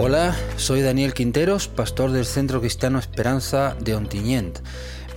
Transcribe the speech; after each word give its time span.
Hola, 0.00 0.32
soy 0.56 0.80
Daniel 0.80 1.12
Quinteros, 1.12 1.66
pastor 1.66 2.12
del 2.12 2.24
Centro 2.24 2.60
Cristiano 2.60 3.00
Esperanza 3.00 3.74
de 3.80 3.96
Ontinyent. 3.96 4.60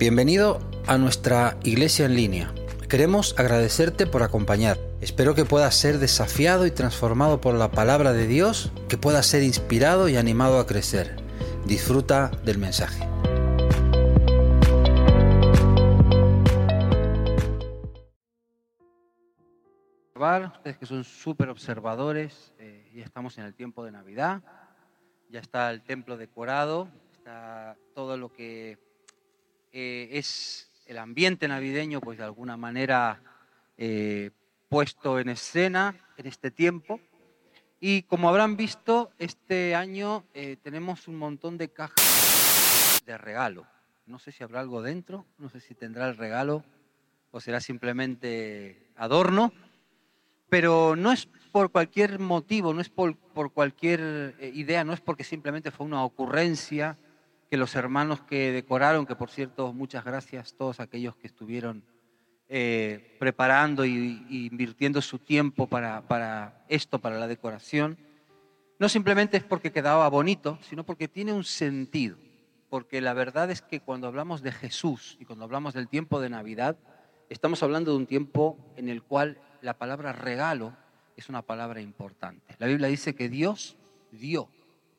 Bienvenido 0.00 0.58
a 0.88 0.98
nuestra 0.98 1.56
iglesia 1.62 2.06
en 2.06 2.16
línea. 2.16 2.52
Queremos 2.88 3.38
agradecerte 3.38 4.08
por 4.08 4.24
acompañar. 4.24 4.78
Espero 5.00 5.36
que 5.36 5.44
puedas 5.44 5.76
ser 5.76 6.00
desafiado 6.00 6.66
y 6.66 6.72
transformado 6.72 7.40
por 7.40 7.54
la 7.54 7.70
palabra 7.70 8.12
de 8.12 8.26
Dios, 8.26 8.72
que 8.88 8.98
puedas 8.98 9.24
ser 9.24 9.44
inspirado 9.44 10.08
y 10.08 10.16
animado 10.16 10.58
a 10.58 10.66
crecer. 10.66 11.14
Disfruta 11.64 12.32
del 12.44 12.58
mensaje. 12.58 13.12
Ustedes 20.62 20.78
que 20.78 20.86
son 20.86 21.02
súper 21.02 21.48
observadores, 21.48 22.54
eh, 22.60 22.88
ya 22.94 23.04
estamos 23.04 23.36
en 23.38 23.44
el 23.44 23.54
tiempo 23.54 23.84
de 23.84 23.90
Navidad, 23.90 24.40
ya 25.32 25.40
está 25.40 25.70
el 25.70 25.80
templo 25.80 26.18
decorado, 26.18 26.90
está 27.14 27.78
todo 27.94 28.18
lo 28.18 28.30
que 28.34 28.78
eh, 29.72 30.10
es 30.12 30.70
el 30.84 30.98
ambiente 30.98 31.48
navideño, 31.48 32.02
pues 32.02 32.18
de 32.18 32.24
alguna 32.24 32.58
manera 32.58 33.18
eh, 33.78 34.30
puesto 34.68 35.18
en 35.18 35.30
escena 35.30 35.96
en 36.18 36.26
este 36.26 36.50
tiempo. 36.50 37.00
Y 37.80 38.02
como 38.02 38.28
habrán 38.28 38.58
visto, 38.58 39.10
este 39.18 39.74
año 39.74 40.26
eh, 40.34 40.58
tenemos 40.62 41.08
un 41.08 41.16
montón 41.16 41.56
de 41.56 41.70
cajas 41.70 43.02
de 43.06 43.16
regalo. 43.16 43.66
No 44.04 44.18
sé 44.18 44.32
si 44.32 44.44
habrá 44.44 44.60
algo 44.60 44.82
dentro, 44.82 45.24
no 45.38 45.48
sé 45.48 45.60
si 45.60 45.74
tendrá 45.74 46.10
el 46.10 46.18
regalo 46.18 46.62
o 47.30 47.40
será 47.40 47.60
simplemente 47.60 48.90
adorno, 48.96 49.50
pero 50.52 50.96
no 50.96 51.12
es 51.12 51.26
por 51.50 51.72
cualquier 51.72 52.18
motivo, 52.18 52.74
no 52.74 52.82
es 52.82 52.90
por, 52.90 53.16
cualquier 53.54 54.34
eh, 54.38 54.52
idea, 54.52 54.84
no 54.84 54.92
es 54.92 55.00
porque 55.00 55.24
simplemente 55.24 55.70
fue 55.70 55.86
una 55.86 56.04
ocurrencia 56.04 56.98
que 57.50 57.56
los 57.56 57.74
hermanos 57.74 58.20
que 58.20 58.52
decoraron, 58.52 59.06
que 59.06 59.16
por 59.16 59.30
cierto, 59.30 59.72
muchas 59.72 60.04
gracias 60.04 60.52
a 60.52 60.56
todos 60.58 60.78
aquellos 60.78 61.16
que 61.16 61.26
estuvieron 61.26 61.82
eh, 62.50 63.16
preparando 63.18 63.86
y, 63.86 64.26
invirtiendo 64.28 65.00
su 65.00 65.18
tiempo 65.18 65.68
para, 65.68 66.02
para 66.02 66.66
esto, 66.68 66.98
para 66.98 67.18
la 67.18 67.28
decoración, 67.28 67.96
no 68.78 68.90
simplemente 68.90 69.38
es 69.38 69.44
porque 69.44 69.72
quedaba 69.72 70.06
bonito, 70.10 70.58
sino 70.68 70.84
porque 70.84 71.08
tiene 71.08 71.32
un 71.32 71.44
sentido. 71.44 72.18
Porque 72.68 73.00
la 73.00 73.14
verdad 73.14 73.50
es 73.50 73.62
que 73.62 73.80
cuando 73.80 74.06
hablamos 74.06 74.42
de 74.42 74.52
Jesús 74.52 75.16
y 75.18 75.24
cuando 75.24 75.46
hablamos 75.46 75.72
del 75.72 75.88
tiempo 75.88 76.20
de 76.20 76.28
Navidad, 76.28 76.76
estamos 77.30 77.62
hablando 77.62 77.92
de 77.92 77.96
un 77.96 78.06
tiempo 78.06 78.58
en 78.76 78.90
el 78.90 79.02
cual 79.02 79.38
la 79.62 79.78
palabra 79.78 80.12
regalo 80.12 80.76
es 81.16 81.28
una 81.28 81.42
palabra 81.42 81.80
importante. 81.80 82.54
La 82.58 82.66
Biblia 82.66 82.88
dice 82.88 83.14
que 83.14 83.28
Dios 83.28 83.76
dio 84.10 84.48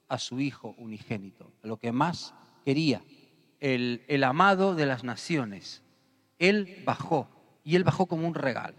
a 0.08 0.18
su 0.18 0.40
Hijo 0.40 0.74
unigénito, 0.78 1.52
lo 1.62 1.78
que 1.78 1.92
más 1.92 2.34
quería, 2.66 3.04
el, 3.60 4.04
el 4.08 4.24
amado 4.24 4.76
de 4.76 4.86
las 4.86 5.04
naciones. 5.04 5.84
Él 6.40 6.84
bajó 6.86 7.30
y 7.64 7.76
Él 7.76 7.84
bajó 7.84 8.08
como 8.08 8.28
un 8.28 8.36
regalo. 8.36 8.78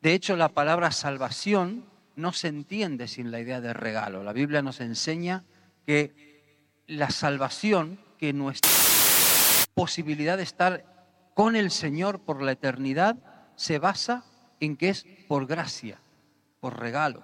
De 0.00 0.14
hecho, 0.14 0.36
la 0.36 0.48
palabra 0.48 0.90
salvación 0.92 1.84
no 2.16 2.32
se 2.32 2.48
entiende 2.48 3.08
sin 3.08 3.30
la 3.30 3.40
idea 3.40 3.60
de 3.60 3.72
regalo. 3.72 4.24
La 4.24 4.32
Biblia 4.32 4.62
nos 4.62 4.80
enseña 4.80 5.44
que 5.86 6.82
la 6.86 7.10
salvación, 7.10 8.00
que 8.18 8.32
nuestra 8.32 8.70
posibilidad 9.74 10.36
de 10.36 10.42
estar 10.42 11.30
con 11.34 11.54
el 11.54 11.70
Señor 11.70 12.20
por 12.20 12.42
la 12.42 12.52
eternidad, 12.52 13.16
se 13.56 13.78
basa 13.78 14.24
en 14.60 14.76
que 14.76 14.90
es 14.90 15.06
por 15.26 15.46
gracia, 15.46 15.98
por 16.60 16.78
regalo. 16.78 17.22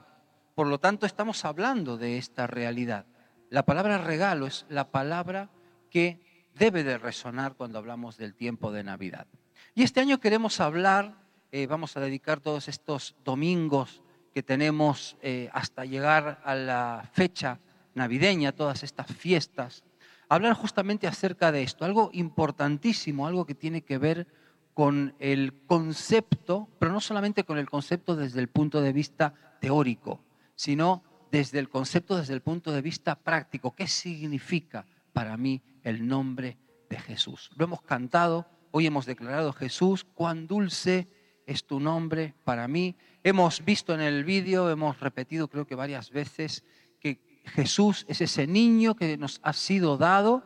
Por 0.55 0.67
lo 0.67 0.79
tanto, 0.79 1.07
estamos 1.07 1.45
hablando 1.45 1.97
de 1.97 2.19
esta 2.19 2.47
realidad. 2.47 3.07
La 3.51 3.65
palabra 3.65 3.99
regalo 3.99 4.47
es 4.47 4.67
la 4.69 4.91
palabra 4.91 5.51
que 5.91 6.21
debe 6.55 6.85
de 6.85 6.99
resonar 6.99 7.55
cuando 7.55 7.79
hablamos 7.79 8.17
del 8.17 8.35
tiempo 8.35 8.73
de 8.73 8.85
Navidad. 8.85 9.27
Y 9.75 9.83
este 9.83 10.01
año 10.01 10.21
queremos 10.21 10.61
hablar, 10.61 11.17
eh, 11.51 11.67
vamos 11.67 11.97
a 11.97 12.01
dedicar 12.01 12.41
todos 12.41 12.69
estos 12.69 13.17
domingos 13.25 14.03
que 14.33 14.43
tenemos 14.43 15.17
eh, 15.23 15.49
hasta 15.53 15.85
llegar 15.85 16.41
a 16.45 16.55
la 16.55 17.09
fecha 17.13 17.59
navideña, 17.95 18.53
todas 18.53 18.83
estas 18.83 19.07
fiestas, 19.07 19.85
hablar 20.29 20.55
justamente 20.55 21.07
acerca 21.07 21.53
de 21.53 21.63
esto, 21.63 21.85
algo 21.85 22.11
importantísimo, 22.13 23.27
algo 23.27 23.47
que 23.47 23.55
tiene 23.55 23.83
que 23.83 23.99
ver 23.99 24.27
con 24.75 25.15
el 25.21 25.55
concepto, 25.67 26.69
pero 26.79 26.93
no 26.93 27.01
solamente 27.01 27.45
con 27.45 27.59
el 27.59 27.71
concepto 27.71 28.17
desde 28.17 28.41
el 28.41 28.49
punto 28.49 28.81
de 28.81 28.93
vista 28.93 29.33
teórico, 29.61 30.21
sino 30.57 31.05
desde 31.31 31.61
el 31.61 31.69
concepto 31.69 32.17
desde 32.17 32.35
el 32.35 32.43
punto 32.43 32.73
de 32.73 32.83
vista 32.83 33.15
práctico. 33.15 33.75
¿Qué 33.75 33.87
significa 33.87 34.85
para 35.13 35.37
mí 35.37 35.63
el 35.83 36.07
nombre 36.07 36.59
de 36.91 36.99
Jesús? 36.99 37.51
Lo 37.57 37.65
hemos 37.65 37.83
cantado, 37.83 38.47
hoy 38.73 38.87
hemos 38.87 39.07
declarado 39.07 39.53
Jesús, 39.53 40.05
cuán 40.05 40.47
dulce 40.47 41.09
es 41.47 41.65
tu 41.65 41.79
nombre 41.79 42.35
para 42.45 42.69
mí. 42.69 42.97
Hemos 43.23 43.65
visto 43.65 43.95
en 43.95 44.01
el 44.01 44.25
vídeo, 44.25 44.71
hemos 44.71 45.01
repetido 45.01 45.49
creo 45.49 45.67
que 45.67 45.75
varias 45.75 46.11
veces, 46.11 46.65
que 47.01 47.21
Jesús 47.45 48.05
es 48.09 48.21
ese 48.21 48.47
niño 48.47 48.97
que 48.97 49.17
nos 49.17 49.41
ha 49.43 49.53
sido 49.53 49.97
dado 49.97 50.45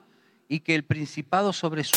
y 0.48 0.60
que 0.60 0.74
el 0.74 0.84
principado 0.84 1.52
sobre 1.52 1.84
su 1.84 1.96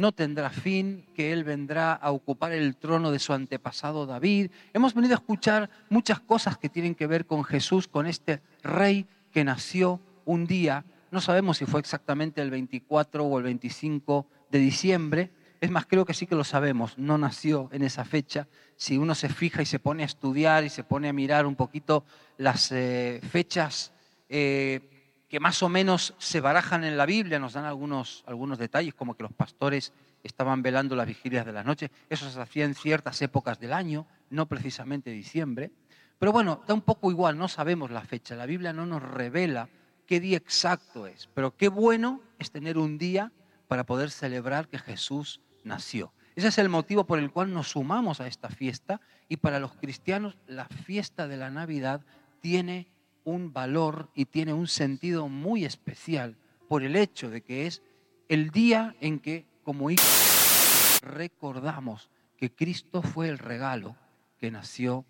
no 0.00 0.12
tendrá 0.12 0.50
fin, 0.50 1.04
que 1.14 1.32
Él 1.32 1.44
vendrá 1.44 1.92
a 1.92 2.10
ocupar 2.10 2.52
el 2.52 2.76
trono 2.76 3.10
de 3.10 3.18
su 3.18 3.32
antepasado 3.32 4.06
David. 4.06 4.50
Hemos 4.72 4.94
venido 4.94 5.14
a 5.14 5.16
escuchar 5.16 5.70
muchas 5.90 6.20
cosas 6.20 6.58
que 6.58 6.68
tienen 6.68 6.94
que 6.94 7.06
ver 7.06 7.26
con 7.26 7.44
Jesús, 7.44 7.88
con 7.88 8.06
este 8.06 8.40
rey 8.62 9.06
que 9.32 9.44
nació 9.44 10.00
un 10.24 10.46
día, 10.46 10.84
no 11.10 11.20
sabemos 11.20 11.58
si 11.58 11.66
fue 11.66 11.80
exactamente 11.80 12.40
el 12.40 12.50
24 12.50 13.24
o 13.24 13.38
el 13.38 13.44
25 13.44 14.26
de 14.50 14.58
diciembre, 14.58 15.30
es 15.60 15.70
más, 15.70 15.86
creo 15.86 16.04
que 16.04 16.14
sí 16.14 16.26
que 16.26 16.34
lo 16.34 16.42
sabemos, 16.42 16.98
no 16.98 17.18
nació 17.18 17.68
en 17.70 17.82
esa 17.82 18.04
fecha. 18.04 18.48
Si 18.74 18.98
uno 18.98 19.14
se 19.14 19.28
fija 19.28 19.62
y 19.62 19.66
se 19.66 19.78
pone 19.78 20.02
a 20.02 20.06
estudiar 20.06 20.64
y 20.64 20.70
se 20.70 20.82
pone 20.82 21.08
a 21.08 21.12
mirar 21.12 21.46
un 21.46 21.54
poquito 21.54 22.04
las 22.36 22.72
eh, 22.72 23.20
fechas 23.30 23.92
eh, 24.28 24.80
que 25.32 25.40
más 25.40 25.62
o 25.62 25.70
menos 25.70 26.12
se 26.18 26.42
barajan 26.42 26.84
en 26.84 26.98
la 26.98 27.06
Biblia, 27.06 27.38
nos 27.38 27.54
dan 27.54 27.64
algunos, 27.64 28.22
algunos 28.26 28.58
detalles, 28.58 28.92
como 28.92 29.14
que 29.14 29.22
los 29.22 29.32
pastores 29.32 29.94
estaban 30.22 30.60
velando 30.60 30.94
las 30.94 31.06
vigilias 31.06 31.46
de 31.46 31.54
la 31.54 31.64
noche. 31.64 31.90
Eso 32.10 32.30
se 32.30 32.38
hacía 32.38 32.66
en 32.66 32.74
ciertas 32.74 33.22
épocas 33.22 33.58
del 33.58 33.72
año, 33.72 34.06
no 34.28 34.44
precisamente 34.44 35.08
diciembre. 35.10 35.72
Pero 36.18 36.32
bueno, 36.32 36.62
da 36.66 36.74
un 36.74 36.82
poco 36.82 37.10
igual, 37.10 37.38
no 37.38 37.48
sabemos 37.48 37.90
la 37.90 38.02
fecha. 38.02 38.36
La 38.36 38.44
Biblia 38.44 38.74
no 38.74 38.84
nos 38.84 39.02
revela 39.02 39.70
qué 40.06 40.20
día 40.20 40.36
exacto 40.36 41.06
es. 41.06 41.30
Pero 41.32 41.56
qué 41.56 41.68
bueno 41.68 42.20
es 42.38 42.50
tener 42.50 42.76
un 42.76 42.98
día 42.98 43.32
para 43.68 43.86
poder 43.86 44.10
celebrar 44.10 44.68
que 44.68 44.78
Jesús 44.78 45.40
nació. 45.64 46.12
Ese 46.36 46.48
es 46.48 46.58
el 46.58 46.68
motivo 46.68 47.06
por 47.06 47.18
el 47.18 47.30
cual 47.30 47.54
nos 47.54 47.68
sumamos 47.68 48.20
a 48.20 48.26
esta 48.26 48.50
fiesta 48.50 49.00
y 49.30 49.38
para 49.38 49.60
los 49.60 49.72
cristianos 49.72 50.36
la 50.46 50.66
fiesta 50.66 51.26
de 51.26 51.38
la 51.38 51.48
Navidad 51.48 52.02
tiene 52.42 52.91
un 53.24 53.52
valor 53.52 54.08
y 54.14 54.26
tiene 54.26 54.52
un 54.52 54.66
sentido 54.66 55.28
muy 55.28 55.64
especial 55.64 56.36
por 56.68 56.82
el 56.82 56.96
hecho 56.96 57.30
de 57.30 57.42
que 57.42 57.66
es 57.66 57.82
el 58.28 58.50
día 58.50 58.96
en 59.00 59.18
que 59.18 59.44
como 59.62 59.90
hijos 59.90 61.00
recordamos 61.02 62.10
que 62.36 62.50
Cristo 62.50 63.02
fue 63.02 63.28
el 63.28 63.38
regalo 63.38 63.96
que 64.38 64.50
nació 64.50 65.04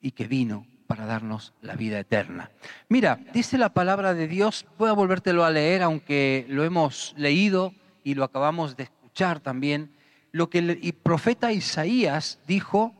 y 0.00 0.12
que 0.12 0.26
vino 0.26 0.66
para 0.86 1.06
darnos 1.06 1.54
la 1.62 1.76
vida 1.76 2.00
eterna. 2.00 2.50
Mira, 2.88 3.20
dice 3.32 3.58
la 3.58 3.72
palabra 3.72 4.12
de 4.12 4.26
Dios, 4.26 4.66
voy 4.76 4.88
a 4.88 4.92
volvértelo 4.92 5.44
a 5.44 5.50
leer, 5.50 5.82
aunque 5.82 6.44
lo 6.48 6.64
hemos 6.64 7.14
leído 7.16 7.72
y 8.02 8.14
lo 8.14 8.24
acabamos 8.24 8.76
de 8.76 8.84
escuchar 8.84 9.40
también, 9.40 9.92
lo 10.32 10.50
que 10.50 10.58
el 10.58 10.94
profeta 10.94 11.52
Isaías 11.52 12.40
dijo 12.46 12.99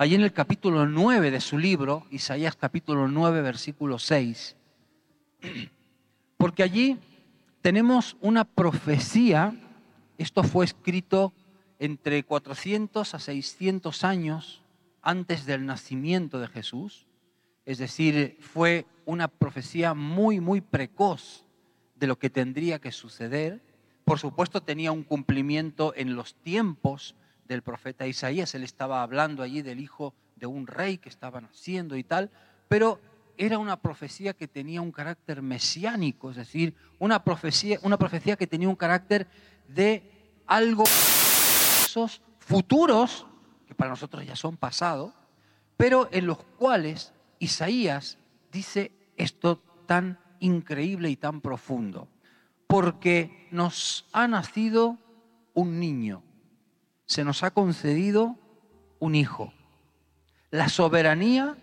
allí 0.00 0.14
en 0.14 0.22
el 0.22 0.32
capítulo 0.32 0.86
9 0.86 1.30
de 1.30 1.42
su 1.42 1.58
libro, 1.58 2.06
Isaías 2.10 2.56
capítulo 2.56 3.06
9, 3.06 3.42
versículo 3.42 3.98
6, 3.98 4.56
porque 6.38 6.62
allí 6.62 6.96
tenemos 7.60 8.16
una 8.22 8.46
profecía, 8.46 9.54
esto 10.16 10.42
fue 10.42 10.64
escrito 10.64 11.34
entre 11.78 12.22
400 12.24 13.14
a 13.14 13.18
600 13.18 14.02
años 14.02 14.62
antes 15.02 15.44
del 15.44 15.66
nacimiento 15.66 16.40
de 16.40 16.48
Jesús, 16.48 17.06
es 17.66 17.76
decir, 17.76 18.38
fue 18.40 18.86
una 19.04 19.28
profecía 19.28 19.92
muy, 19.92 20.40
muy 20.40 20.62
precoz 20.62 21.44
de 21.96 22.06
lo 22.06 22.18
que 22.18 22.30
tendría 22.30 22.78
que 22.78 22.90
suceder. 22.90 23.60
Por 24.06 24.18
supuesto 24.18 24.62
tenía 24.62 24.92
un 24.92 25.02
cumplimiento 25.02 25.92
en 25.94 26.16
los 26.16 26.36
tiempos 26.36 27.14
del 27.50 27.62
profeta 27.62 28.06
Isaías, 28.06 28.54
él 28.54 28.62
estaba 28.62 29.02
hablando 29.02 29.42
allí 29.42 29.60
del 29.60 29.80
hijo 29.80 30.14
de 30.36 30.46
un 30.46 30.68
rey 30.68 30.98
que 30.98 31.08
estaba 31.08 31.40
naciendo 31.40 31.96
y 31.96 32.04
tal, 32.04 32.30
pero 32.68 33.00
era 33.36 33.58
una 33.58 33.80
profecía 33.80 34.34
que 34.34 34.46
tenía 34.46 34.80
un 34.80 34.92
carácter 34.92 35.42
mesiánico, 35.42 36.30
es 36.30 36.36
decir, 36.36 36.76
una 37.00 37.24
profecía, 37.24 37.80
una 37.82 37.98
profecía 37.98 38.36
que 38.36 38.46
tenía 38.46 38.68
un 38.68 38.76
carácter 38.76 39.26
de 39.66 40.30
algo 40.46 40.84
esos 40.84 42.22
futuros, 42.38 43.26
que 43.66 43.74
para 43.74 43.90
nosotros 43.90 44.24
ya 44.24 44.36
son 44.36 44.56
pasados, 44.56 45.12
pero 45.76 46.08
en 46.12 46.26
los 46.26 46.38
cuales 46.56 47.12
Isaías 47.40 48.18
dice 48.52 48.92
esto 49.16 49.60
tan 49.86 50.20
increíble 50.38 51.10
y 51.10 51.16
tan 51.16 51.40
profundo, 51.40 52.06
porque 52.68 53.48
nos 53.50 54.06
ha 54.12 54.28
nacido 54.28 54.98
un 55.52 55.80
niño, 55.80 56.22
se 57.10 57.24
nos 57.24 57.42
ha 57.42 57.50
concedido 57.50 58.38
un 59.00 59.16
hijo. 59.16 59.52
La 60.52 60.68
soberanía 60.68 61.56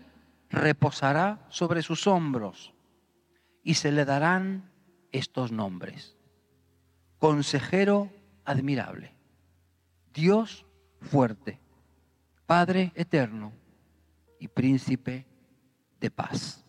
reposará 0.50 1.38
sobre 1.48 1.80
sus 1.80 2.06
hombros 2.06 2.74
y 3.62 3.74
se 3.74 3.90
le 3.90 4.04
darán 4.04 4.70
estos 5.10 5.50
nombres. 5.50 6.18
Consejero 7.18 8.12
admirable, 8.44 9.14
Dios 10.12 10.66
fuerte, 11.00 11.58
Padre 12.44 12.92
eterno 12.94 13.54
y 14.38 14.48
príncipe 14.48 15.24
de 15.98 16.10
paz. 16.10 16.62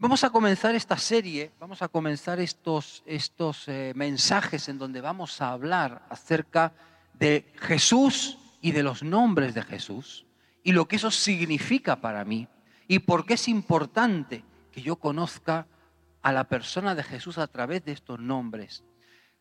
Vamos 0.00 0.24
a 0.24 0.30
comenzar 0.30 0.74
esta 0.74 0.96
serie, 0.96 1.52
vamos 1.60 1.80
a 1.80 1.86
comenzar 1.86 2.40
estos, 2.40 3.04
estos 3.06 3.68
eh, 3.68 3.92
mensajes 3.94 4.68
en 4.68 4.78
donde 4.78 5.00
vamos 5.00 5.40
a 5.40 5.52
hablar 5.52 6.02
acerca 6.10 6.72
de 6.72 6.93
Jesús 7.60 8.38
y 8.60 8.72
de 8.72 8.82
los 8.82 9.02
nombres 9.02 9.54
de 9.54 9.62
Jesús 9.62 10.26
y 10.62 10.72
lo 10.72 10.86
que 10.88 10.96
eso 10.96 11.10
significa 11.10 12.00
para 12.00 12.24
mí 12.24 12.48
y 12.88 13.00
por 13.00 13.26
qué 13.26 13.34
es 13.34 13.48
importante 13.48 14.44
que 14.72 14.82
yo 14.82 14.96
conozca 14.96 15.66
a 16.22 16.32
la 16.32 16.44
persona 16.44 16.94
de 16.94 17.02
Jesús 17.02 17.38
a 17.38 17.46
través 17.46 17.84
de 17.84 17.92
estos 17.92 18.18
nombres. 18.18 18.82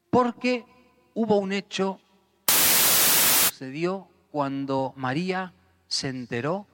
Porque 0.09 0.65
hubo 1.13 1.37
un 1.37 1.53
hecho 1.53 1.99
que 2.45 2.53
sucedió 2.53 4.09
cuando 4.31 4.93
María 4.97 5.53
se 5.87 6.09
enteró 6.09 6.67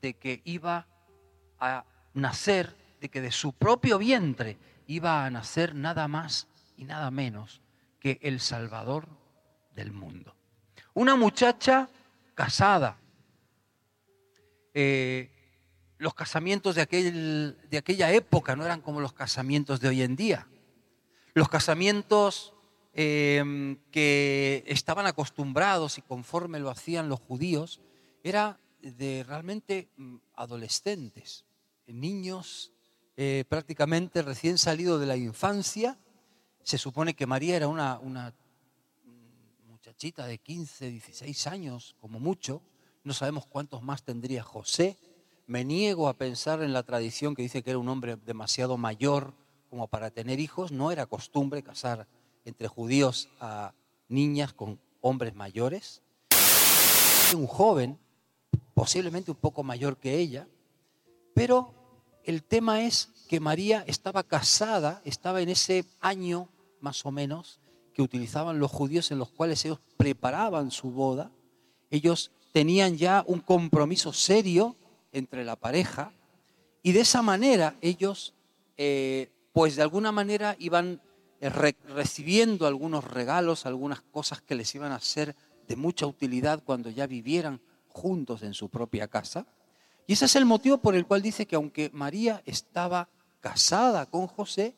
de 0.00 0.14
que 0.14 0.40
iba 0.44 0.86
a 1.58 1.84
nacer, 2.14 2.76
de 3.00 3.08
que 3.08 3.20
de 3.20 3.32
su 3.32 3.52
propio 3.52 3.98
vientre 3.98 4.58
iba 4.86 5.24
a 5.24 5.30
nacer 5.30 5.74
nada 5.74 6.06
más 6.08 6.46
y 6.76 6.84
nada 6.84 7.10
menos 7.10 7.60
que 7.98 8.18
el 8.22 8.38
Salvador 8.40 9.08
del 9.74 9.92
mundo. 9.92 10.35
Una 10.96 11.14
muchacha 11.14 11.90
casada, 12.34 12.96
eh, 14.72 15.28
los 15.98 16.14
casamientos 16.14 16.74
de, 16.74 16.80
aquel, 16.80 17.58
de 17.68 17.76
aquella 17.76 18.10
época 18.14 18.56
no 18.56 18.64
eran 18.64 18.80
como 18.80 19.02
los 19.02 19.12
casamientos 19.12 19.78
de 19.78 19.88
hoy 19.88 20.00
en 20.00 20.16
día. 20.16 20.48
Los 21.34 21.50
casamientos 21.50 22.54
em, 22.94 23.76
que 23.90 24.64
estaban 24.66 25.04
acostumbrados 25.04 25.98
y 25.98 26.00
conforme 26.00 26.60
lo 26.60 26.70
hacían 26.70 27.10
los 27.10 27.20
judíos, 27.20 27.82
era 28.24 28.58
de 28.80 29.22
realmente 29.28 29.90
mm, 29.98 30.16
adolescentes, 30.34 31.44
niños 31.86 32.72
eh, 33.18 33.44
prácticamente 33.50 34.22
recién 34.22 34.56
salidos 34.56 34.98
de 34.98 35.06
la 35.06 35.18
infancia. 35.18 35.98
Se 36.62 36.78
supone 36.78 37.12
que 37.12 37.26
María 37.26 37.54
era 37.54 37.68
una 37.68 38.32
muchachita 39.96 40.26
de 40.26 40.36
15, 40.36 40.90
16 40.90 41.46
años, 41.46 41.96
como 42.02 42.20
mucho, 42.20 42.60
no 43.02 43.14
sabemos 43.14 43.46
cuántos 43.46 43.82
más 43.82 44.02
tendría 44.02 44.42
José. 44.42 44.98
Me 45.46 45.64
niego 45.64 46.10
a 46.10 46.18
pensar 46.18 46.62
en 46.62 46.74
la 46.74 46.82
tradición 46.82 47.34
que 47.34 47.40
dice 47.40 47.62
que 47.62 47.70
era 47.70 47.78
un 47.78 47.88
hombre 47.88 48.16
demasiado 48.16 48.76
mayor 48.76 49.32
como 49.70 49.88
para 49.88 50.10
tener 50.10 50.38
hijos. 50.38 50.70
No 50.70 50.92
era 50.92 51.06
costumbre 51.06 51.62
casar 51.62 52.06
entre 52.44 52.68
judíos 52.68 53.30
a 53.40 53.72
niñas 54.10 54.52
con 54.52 54.78
hombres 55.00 55.34
mayores. 55.34 56.02
Un 57.34 57.46
joven, 57.46 57.98
posiblemente 58.74 59.30
un 59.30 59.38
poco 59.38 59.62
mayor 59.62 59.96
que 59.96 60.18
ella, 60.18 60.46
pero 61.32 61.72
el 62.22 62.42
tema 62.42 62.82
es 62.82 63.08
que 63.30 63.40
María 63.40 63.82
estaba 63.86 64.24
casada, 64.24 65.00
estaba 65.06 65.40
en 65.40 65.48
ese 65.48 65.86
año 66.00 66.50
más 66.82 67.06
o 67.06 67.10
menos 67.10 67.60
que 67.96 68.02
utilizaban 68.02 68.58
los 68.58 68.70
judíos 68.70 69.10
en 69.10 69.18
los 69.18 69.30
cuales 69.30 69.64
ellos 69.64 69.80
preparaban 69.96 70.70
su 70.70 70.90
boda. 70.90 71.30
Ellos 71.90 72.30
tenían 72.52 72.98
ya 72.98 73.24
un 73.26 73.40
compromiso 73.40 74.12
serio 74.12 74.76
entre 75.12 75.46
la 75.46 75.56
pareja 75.56 76.12
y 76.82 76.92
de 76.92 77.00
esa 77.00 77.22
manera 77.22 77.74
ellos, 77.80 78.34
eh, 78.76 79.30
pues 79.54 79.76
de 79.76 79.82
alguna 79.82 80.12
manera 80.12 80.56
iban 80.58 81.00
eh, 81.40 81.48
recibiendo 81.48 82.66
algunos 82.66 83.02
regalos, 83.02 83.64
algunas 83.64 84.02
cosas 84.02 84.42
que 84.42 84.56
les 84.56 84.74
iban 84.74 84.92
a 84.92 85.00
ser 85.00 85.34
de 85.66 85.76
mucha 85.76 86.06
utilidad 86.06 86.62
cuando 86.62 86.90
ya 86.90 87.06
vivieran 87.06 87.62
juntos 87.88 88.42
en 88.42 88.52
su 88.52 88.68
propia 88.68 89.08
casa. 89.08 89.46
Y 90.06 90.12
ese 90.12 90.26
es 90.26 90.36
el 90.36 90.44
motivo 90.44 90.76
por 90.76 90.94
el 90.94 91.06
cual 91.06 91.22
dice 91.22 91.46
que 91.46 91.56
aunque 91.56 91.88
María 91.94 92.42
estaba 92.44 93.08
casada 93.40 94.04
con 94.04 94.26
José, 94.26 94.76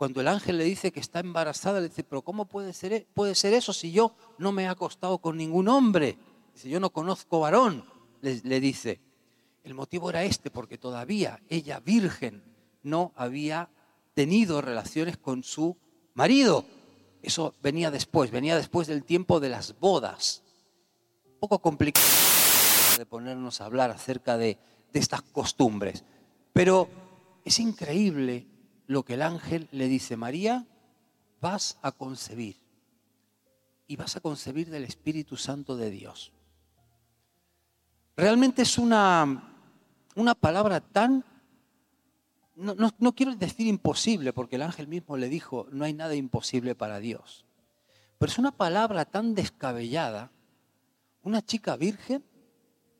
cuando 0.00 0.22
el 0.22 0.28
ángel 0.28 0.56
le 0.56 0.64
dice 0.64 0.92
que 0.92 1.00
está 1.00 1.20
embarazada, 1.20 1.78
le 1.78 1.90
dice, 1.90 2.04
pero 2.04 2.22
¿cómo 2.22 2.46
puede 2.46 2.72
ser, 2.72 2.94
e-, 2.94 3.06
puede 3.12 3.34
ser 3.34 3.52
eso 3.52 3.74
si 3.74 3.92
yo 3.92 4.14
no 4.38 4.50
me 4.50 4.62
he 4.62 4.66
acostado 4.66 5.18
con 5.18 5.36
ningún 5.36 5.68
hombre? 5.68 6.16
Dice, 6.54 6.70
yo 6.70 6.80
no 6.80 6.88
conozco 6.88 7.40
varón, 7.40 7.84
le, 8.22 8.60
dice. 8.60 8.98
El 9.62 9.74
motivo 9.74 10.08
era 10.08 10.24
este, 10.24 10.50
porque 10.50 10.78
todavía 10.78 11.42
ella, 11.50 11.80
virgen, 11.80 12.42
no 12.82 13.12
había 13.14 13.68
tenido 14.14 14.62
relaciones 14.62 15.18
con 15.18 15.44
su 15.44 15.76
marido. 16.14 16.64
Eso 17.20 17.52
venía 17.62 17.90
después, 17.90 18.30
venía 18.30 18.56
después 18.56 18.86
del 18.86 19.04
tiempo 19.04 19.38
de 19.38 19.50
las 19.50 19.78
bodas. 19.78 20.42
Un 21.26 21.40
poco 21.40 21.58
complicado 21.58 22.06
de 22.96 23.04
ponernos 23.04 23.60
a 23.60 23.66
hablar 23.66 23.90
acerca 23.90 24.38
de 24.38 24.56
estas 24.94 25.20
costumbres. 25.20 26.04
Pero 26.54 26.88
es 27.44 27.58
increíble 27.58 28.46
lo 28.90 29.04
que 29.04 29.14
el 29.14 29.22
ángel 29.22 29.68
le 29.70 29.86
dice, 29.86 30.16
María, 30.16 30.66
vas 31.40 31.78
a 31.80 31.92
concebir 31.92 32.56
y 33.86 33.94
vas 33.94 34.16
a 34.16 34.20
concebir 34.20 34.68
del 34.68 34.82
Espíritu 34.82 35.36
Santo 35.36 35.76
de 35.76 35.90
Dios. 35.90 36.32
Realmente 38.16 38.62
es 38.62 38.78
una, 38.78 39.54
una 40.16 40.34
palabra 40.34 40.80
tan, 40.80 41.24
no, 42.56 42.74
no, 42.98 43.14
quiero 43.14 43.36
decir 43.36 43.68
imposible, 43.68 44.32
porque 44.32 44.56
el 44.56 44.62
ángel 44.62 44.88
mismo 44.88 45.16
le 45.16 45.28
dijo, 45.28 45.68
no 45.70 45.84
hay 45.84 45.92
nada 45.92 46.16
imposible 46.16 46.74
para 46.74 46.98
Dios. 46.98 47.44
Pero 48.18 48.32
es 48.32 48.38
una 48.40 48.50
palabra 48.50 49.04
tan 49.04 49.36
descabellada. 49.36 50.32
Una 51.22 51.42
chica 51.42 51.76
virgen 51.76 52.24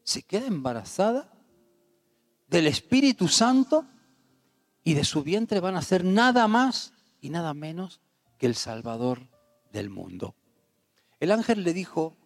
se 0.04 0.23
queda 0.23 0.47
embarazada 0.47 1.32
del 2.47 2.68
Espíritu 2.68 3.26
Santo 3.26 3.87
y 4.84 4.94
de 4.94 5.04
su 5.04 5.22
vientre 5.22 5.60
van 5.60 5.76
a 5.76 5.82
ser 5.82 6.04
nada 6.04 6.49
más 6.49 6.92
y 7.20 7.30
nada 7.30 7.54
menos 7.54 8.00
que 8.38 8.46
el 8.46 8.54
Salvador 8.54 9.28
del 9.72 9.90
mundo. 9.90 10.34
El 11.18 11.32
ángel 11.32 11.64
le 11.64 11.75
dijo, 11.75 12.16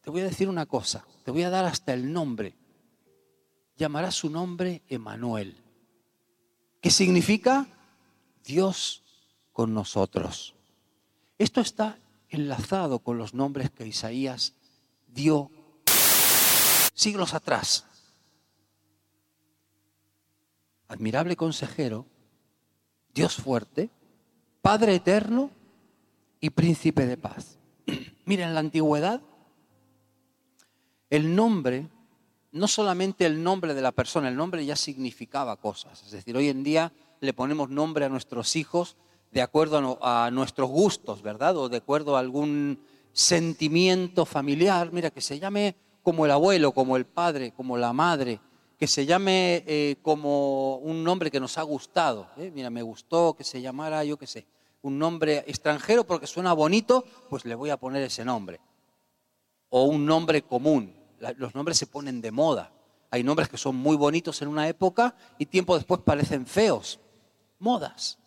te 0.00 0.10
voy 0.10 0.22
a 0.22 0.24
decir 0.24 0.48
una 0.48 0.66
cosa, 0.66 1.04
te 1.24 1.30
voy 1.30 1.42
a 1.42 1.50
dar 1.50 1.64
hasta 1.64 1.92
el 1.92 2.12
nombre. 2.12 2.56
Llamará 3.76 4.10
su 4.10 4.30
nombre 4.30 4.82
Emanuel, 4.88 5.58
¿Qué 6.80 6.90
significa 6.90 7.68
Dios 8.44 9.02
con 9.52 9.74
nosotros. 9.74 10.54
Esto 11.38 11.60
está 11.60 11.98
enlazado 12.28 13.00
con 13.00 13.18
los 13.18 13.34
nombres 13.34 13.70
que 13.70 13.86
Isaías 13.86 14.54
dio 15.08 15.50
siglos 16.94 17.34
atrás. 17.34 17.86
Admirable 20.92 21.36
consejero, 21.36 22.06
Dios 23.14 23.36
fuerte, 23.36 23.90
Padre 24.60 24.94
eterno 24.94 25.50
y 26.40 26.50
príncipe 26.50 27.06
de 27.06 27.16
paz. 27.16 27.58
Miren, 28.26 28.48
en 28.48 28.54
la 28.54 28.60
antigüedad 28.60 29.22
el 31.10 31.34
nombre, 31.34 31.88
no 32.52 32.68
solamente 32.68 33.26
el 33.26 33.42
nombre 33.42 33.74
de 33.74 33.82
la 33.82 33.92
persona, 33.92 34.28
el 34.28 34.36
nombre 34.36 34.64
ya 34.64 34.76
significaba 34.76 35.56
cosas. 35.56 36.02
Es 36.04 36.10
decir, 36.10 36.36
hoy 36.36 36.48
en 36.48 36.62
día 36.62 36.92
le 37.20 37.32
ponemos 37.32 37.70
nombre 37.70 38.04
a 38.04 38.08
nuestros 38.08 38.54
hijos 38.56 38.96
de 39.30 39.42
acuerdo 39.42 39.98
a, 40.02 40.30
nuestros 40.30 40.68
gustos, 40.70 41.22
¿verdad? 41.22 41.56
O 41.56 41.68
de 41.68 41.78
acuerdo 41.78 42.16
a 42.16 42.20
algún 42.20 42.80
sentimiento 43.12 44.26
familiar. 44.26 44.92
Mira, 44.92 45.10
que 45.10 45.20
se 45.22 45.38
llame 45.38 45.74
como 46.02 46.26
el 46.26 46.30
abuelo, 46.30 46.72
como 46.72 46.96
el 46.96 47.06
padre, 47.06 47.52
como 47.52 47.76
la 47.76 47.92
madre, 47.92 48.40
que 48.82 48.88
se 48.88 49.06
llame 49.06 49.62
eh, 49.68 49.94
como 50.02 50.78
un 50.78 51.04
nombre 51.04 51.30
que 51.30 51.38
nos 51.38 51.56
ha 51.56 51.62
gustado. 51.62 52.28
¿eh? 52.36 52.50
Mira, 52.52 52.68
me 52.68 52.82
gustó 52.82 53.32
que 53.32 53.44
se 53.44 53.62
llamara, 53.62 54.02
yo 54.02 54.16
qué 54.16 54.26
sé, 54.26 54.44
un 54.80 54.98
nombre 54.98 55.44
extranjero 55.46 56.02
porque 56.02 56.26
suena 56.26 56.52
bonito, 56.52 57.04
pues 57.30 57.44
le 57.44 57.54
voy 57.54 57.70
a 57.70 57.76
poner 57.76 58.02
ese 58.02 58.24
nombre. 58.24 58.60
O 59.68 59.84
un 59.84 60.04
nombre 60.04 60.42
común. 60.42 60.92
los 61.36 61.54
nombres 61.54 61.78
se 61.78 61.86
ponen 61.86 62.20
de 62.20 62.32
moda. 62.32 62.72
Hay 63.12 63.22
nombres 63.22 63.48
que 63.48 63.56
son 63.56 63.76
muy 63.76 63.94
bonitos 63.94 64.42
en 64.42 64.48
una 64.48 64.66
época 64.66 65.14
y 65.38 65.46
tiempo 65.46 65.76
después 65.76 66.00
parecen 66.00 66.44
feos. 66.44 66.98
Modas. 67.60 68.18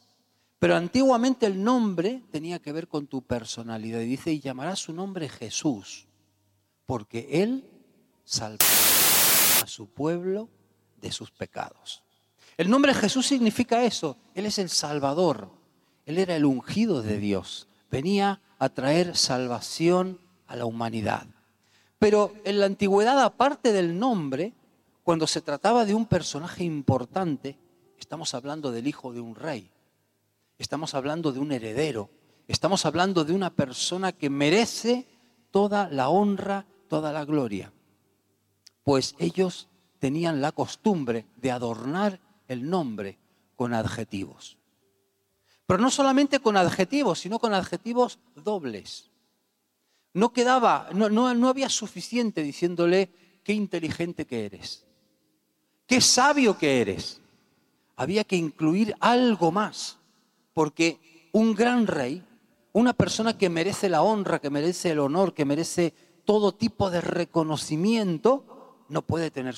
Pero 0.58 0.78
antiguamente 0.78 1.48
el 1.48 1.62
nombre 1.62 2.24
tenía 2.32 2.60
que 2.60 2.72
ver 2.72 2.88
con 2.88 3.08
tu 3.08 3.24
personalidad. 3.24 4.00
Y 4.00 4.06
dice, 4.06 4.32
y 4.32 4.40
llamará 4.40 4.78
su 4.78 4.94
nombre 4.94 5.28
Jesús, 5.28 6.08
porque 6.86 7.28
Él 7.44 7.70
salvará 8.24 9.25
su 9.68 9.88
pueblo 9.88 10.50
de 11.02 11.12
sus 11.12 11.32
pecados. 11.32 12.04
El 12.58 12.70
nombre 12.70 12.94
Jesús 12.94 13.28
significa 13.28 13.84
eso. 13.84 14.18
Él 14.34 14.46
es 14.46 14.60
el 14.60 14.70
Salvador. 14.70 15.50
Él 16.06 16.18
era 16.18 16.36
el 16.36 16.46
ungido 16.46 17.02
de 17.02 17.18
Dios. 17.18 17.68
Venía 17.92 18.42
a 18.60 18.70
traer 18.70 19.18
salvación 19.18 20.20
a 20.48 20.56
la 20.56 20.66
humanidad. 20.66 21.28
Pero 22.00 22.34
en 22.44 22.60
la 22.60 22.66
antigüedad, 22.66 23.20
aparte 23.22 23.74
del 23.74 23.98
nombre, 23.98 24.54
cuando 25.04 25.28
se 25.28 25.42
trataba 25.42 25.86
de 25.86 25.94
un 25.94 26.06
personaje 26.06 26.64
importante, 26.64 27.58
estamos 28.00 28.34
hablando 28.34 28.72
del 28.72 28.88
hijo 28.88 29.14
de 29.14 29.20
un 29.20 29.36
rey. 29.36 29.70
Estamos 30.58 30.94
hablando 30.94 31.32
de 31.32 31.40
un 31.40 31.52
heredero. 31.52 32.10
Estamos 32.48 32.86
hablando 32.86 33.26
de 33.26 33.34
una 33.34 33.50
persona 33.50 34.12
que 34.12 34.30
merece 34.30 35.08
toda 35.52 35.90
la 35.90 36.10
honra, 36.10 36.66
toda 36.88 37.12
la 37.12 37.26
gloria. 37.26 37.72
Pues 38.86 39.16
ellos 39.18 39.68
tenían 39.98 40.42
la 40.42 40.52
costumbre 40.52 41.26
de 41.38 41.50
adornar 41.50 42.20
el 42.48 42.70
nombre 42.70 43.18
con 43.56 43.74
adjetivos. 43.74 44.60
Pero 45.66 45.82
no 45.82 45.90
solamente 45.90 46.40
con 46.40 46.56
adjetivos, 46.56 47.20
sino 47.20 47.40
con 47.40 47.56
adjetivos 47.56 48.20
dobles. 48.36 49.10
No 50.14 50.32
quedaba, 50.32 50.90
no, 50.94 51.10
no, 51.10 51.50
había 51.50 51.68
suficiente 51.68 52.44
diciéndole 52.44 53.10
qué 53.44 53.54
inteligente 53.54 54.28
que 54.28 54.46
eres, 54.46 54.86
qué 55.88 56.00
sabio 56.00 56.56
que 56.56 56.82
eres. 56.82 57.20
Había 57.96 58.24
que 58.24 58.36
incluir 58.36 58.94
algo 59.00 59.52
más 59.52 59.98
porque 60.54 61.30
un 61.32 61.56
gran 61.56 61.88
rey, 61.88 62.24
una 62.72 62.94
persona 62.94 63.36
que 63.36 63.50
merece 63.50 63.90
la 63.90 64.04
honra, 64.04 64.40
que 64.40 64.52
merece 64.52 64.92
el 64.92 65.00
honor, 65.00 65.34
que 65.34 65.44
merece 65.44 65.96
todo 66.24 66.54
tipo 66.54 66.92
de 66.92 67.02
reconocimiento, 67.02 68.55
no 68.90 69.02
puede 69.02 69.32
tener 69.32 69.56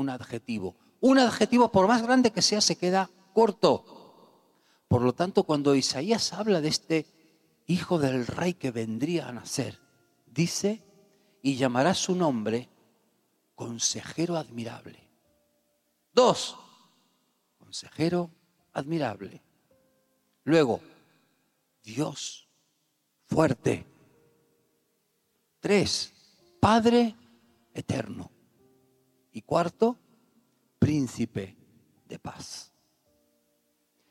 un 0.00 0.10
adjetivo. 0.10 0.76
Un 1.00 1.18
adjetivo, 1.18 1.70
por 1.72 1.88
más 1.88 2.02
grande 2.02 2.30
que 2.30 2.42
sea, 2.42 2.60
se 2.60 2.76
queda 2.76 3.10
corto. 3.34 3.84
Por 4.88 5.02
lo 5.02 5.14
tanto, 5.14 5.44
cuando 5.44 5.74
Isaías 5.74 6.32
habla 6.32 6.60
de 6.60 6.68
este 6.68 7.06
hijo 7.66 7.98
del 7.98 8.26
rey 8.26 8.54
que 8.54 8.70
vendría 8.70 9.28
a 9.28 9.32
nacer, 9.32 9.80
dice, 10.26 10.82
y 11.42 11.56
llamará 11.56 11.94
su 11.94 12.14
nombre 12.14 12.68
consejero 13.54 14.36
admirable. 14.36 15.08
Dos, 16.12 16.56
consejero 17.58 18.30
admirable. 18.72 19.42
Luego, 20.44 20.80
Dios 21.82 22.48
fuerte. 23.26 23.86
Tres, 25.60 26.12
Padre 26.60 27.16
eterno. 27.74 28.30
Y 29.32 29.42
cuarto, 29.42 29.98
príncipe 30.78 31.56
de 32.08 32.18
paz. 32.18 32.72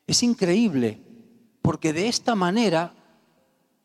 Es 0.08 0.24
increíble 0.24 1.02
porque 1.62 1.94
de 1.94 2.08
esta 2.08 2.36
manera 2.36 2.96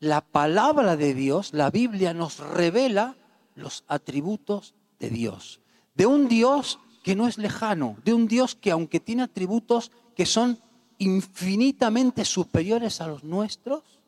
la 0.01 0.21
palabra 0.21 0.97
de 0.97 1.15
Dios, 1.15 1.53
la 1.53 1.71
Biblia 1.71 2.15
nos 2.15 2.39
revela 2.39 3.17
los 3.55 3.85
atributos 3.89 4.75
de 4.99 5.11
Dios. 5.11 5.61
De 5.95 6.07
un 6.07 6.29
Dios 6.29 6.79
que 7.03 7.17
no 7.17 7.27
es 7.27 7.39
lejano, 7.39 7.97
de 8.05 8.15
un 8.15 8.29
Dios 8.29 8.55
que 8.55 8.71
aunque 8.71 9.01
tiene 9.01 9.23
atributos 9.23 9.93
que 10.15 10.27
son 10.27 10.59
infinitamente 10.99 12.25
superiores 12.25 13.01
a 13.01 13.07
los 13.07 13.25
nuestros, 13.25 14.01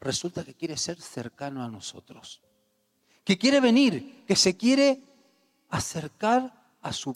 resulta 0.00 0.44
que 0.44 0.54
quiere 0.54 0.76
ser 0.76 1.00
cercano 1.00 1.62
a 1.62 1.68
nosotros. 1.68 2.42
Que 3.24 3.38
quiere 3.38 3.60
venir, 3.60 4.24
que 4.26 4.36
se 4.36 4.56
quiere 4.56 5.02
acercar 5.68 6.52
a 6.80 6.92
su... 6.92 7.12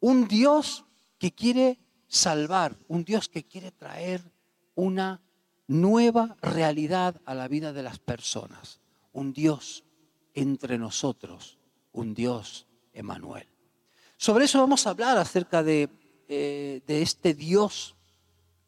Un 0.00 0.28
Dios 0.28 0.84
que 1.18 1.32
quiere 1.32 1.78
salvar, 2.08 2.76
un 2.88 3.04
Dios 3.04 3.28
que 3.28 3.44
quiere 3.44 3.70
traer 3.70 4.22
una 4.74 5.20
nueva 5.66 6.36
realidad 6.40 7.20
a 7.24 7.34
la 7.34 7.48
vida 7.48 7.72
de 7.72 7.82
las 7.82 7.98
personas. 7.98 8.80
Un 9.12 9.32
Dios 9.32 9.84
entre 10.34 10.78
nosotros, 10.78 11.58
un 11.92 12.14
Dios 12.14 12.66
Emanuel. 12.92 13.46
Sobre 14.16 14.46
eso 14.46 14.58
vamos 14.58 14.86
a 14.86 14.90
hablar 14.90 15.18
acerca 15.18 15.62
de 15.62 15.88
eh, 16.32 16.80
de 16.86 17.02
este 17.02 17.34
Dios 17.34 17.96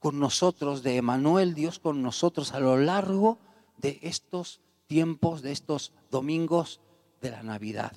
con 0.00 0.18
nosotros, 0.18 0.82
de 0.82 0.96
Emanuel, 0.96 1.54
Dios 1.54 1.78
con 1.78 2.02
nosotros 2.02 2.54
a 2.54 2.58
lo 2.58 2.76
largo 2.76 3.38
de 3.76 4.00
estos 4.02 4.60
tiempos, 4.92 5.40
de 5.40 5.52
estos 5.52 5.90
domingos 6.10 6.78
de 7.22 7.30
la 7.30 7.42
Navidad. 7.42 7.96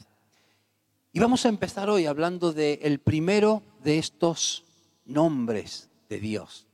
Y 1.12 1.20
vamos 1.20 1.46
a 1.46 1.50
empezar 1.50 1.90
hoy 1.90 2.06
hablando 2.06 2.54
del 2.54 2.80
el 2.82 3.00
primero 3.00 3.64
de 3.84 3.98
estos 3.98 4.64
nombres 5.04 5.90
de 6.08 6.22
Dios. 6.22 6.68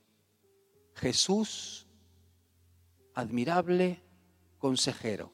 Jesús, 0.94 1.88
admirable 3.16 4.00
consejero. 4.60 5.34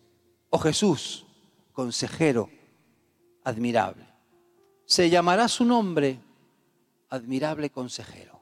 O 0.52 0.58
Jesús, 0.58 1.26
consejero 1.74 2.50
admirable. 3.44 4.08
Se 4.86 5.10
llamará 5.10 5.50
su 5.50 5.66
nombre 5.66 6.22
admirable 7.10 7.72
consejero. 7.72 8.42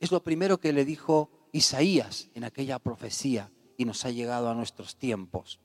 Es 0.00 0.10
lo 0.10 0.24
primero 0.24 0.58
que 0.58 0.72
le 0.72 0.84
dijo 0.84 1.30
Isaías 1.52 2.30
en 2.34 2.42
aquella 2.42 2.80
profecía 2.80 3.48
y 3.76 3.84
nos 3.84 4.04
ha 4.04 4.10
llegado 4.10 4.50
a 4.50 4.54
nuestros 4.54 4.96
tiempos. 4.96 5.60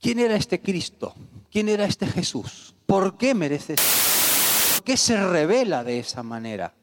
¿Quién 0.00 0.18
era 0.18 0.34
este 0.34 0.60
Cristo? 0.60 1.14
¿Quién 1.50 1.68
era 1.68 1.84
este 1.84 2.06
Jesús? 2.06 2.74
¿Por 2.86 3.16
qué 3.16 3.34
merece? 3.34 3.76
¿Por 3.76 4.84
qué 4.84 4.96
se 4.96 5.16
revela 5.24 5.84
de 5.84 6.00
esa 6.00 6.22
manera? 6.22 6.74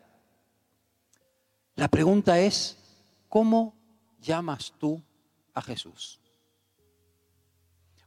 La 1.75 1.87
pregunta 1.87 2.39
es, 2.39 2.77
¿cómo 3.27 3.75
llamas 4.21 4.73
tú 4.77 5.01
a 5.53 5.61
Jesús? 5.61 6.19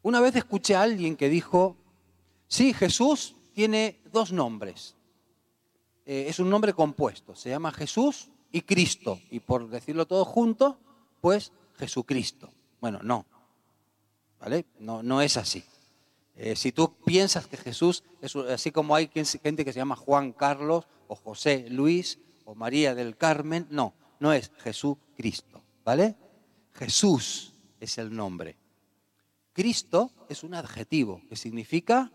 Una 0.03 0.21
vez 0.21 0.35
escuché 0.37 0.75
a 0.75 0.83
alguien 0.83 1.17
que 1.17 1.29
dijo, 1.29 1.77
sí, 2.49 2.75
Jesús 2.75 3.37
tiene 3.55 4.01
dos 4.11 4.33
nombres. 4.33 4.97
Eh, 6.05 6.27
es 6.29 6.39
un 6.39 6.51
nombre 6.51 6.73
compuesto. 6.73 7.37
Se 7.37 7.51
llama 7.51 7.71
Jesús 7.71 8.31
y 8.53 8.63
Cristo. 8.63 9.21
Y 9.31 9.41
por 9.41 9.69
decirlo 9.69 10.07
todo 10.07 10.25
junto, 10.25 10.79
pues 11.21 11.53
Jesucristo. 11.79 12.53
Bueno, 12.81 13.01
no. 13.03 13.27
¿Vale? 14.39 14.67
No, 14.79 15.03
no 15.03 15.23
es 15.23 15.37
así. 15.37 15.65
Eh, 16.37 16.57
si 16.57 16.73
tú 16.73 16.95
piensas 17.05 17.47
que 17.47 17.57
Jesús 17.57 18.05
es 18.21 18.35
así 18.37 18.71
como 18.71 18.95
hay 18.95 19.11
gente 19.13 19.65
que 19.65 19.73
se 19.73 19.79
llama 19.79 19.97
Juan 19.97 20.33
Carlos 20.33 20.87
o 21.09 21.15
José 21.15 21.67
Luis 21.69 22.19
o 22.45 22.55
María 22.55 22.95
del 22.95 23.17
Carmen, 23.17 23.67
no, 23.71 23.95
no 24.19 24.33
es 24.33 24.51
Jesucristo, 24.59 25.63
¿vale? 25.85 26.17
Jesús 26.73 27.55
es 27.81 27.99
el 27.99 28.15
nombre. 28.15 28.57
Cristo 29.53 30.11
es 30.29 30.43
un 30.43 30.55
adjetivo 30.55 31.21
que 31.29 31.37
significa 31.37 32.11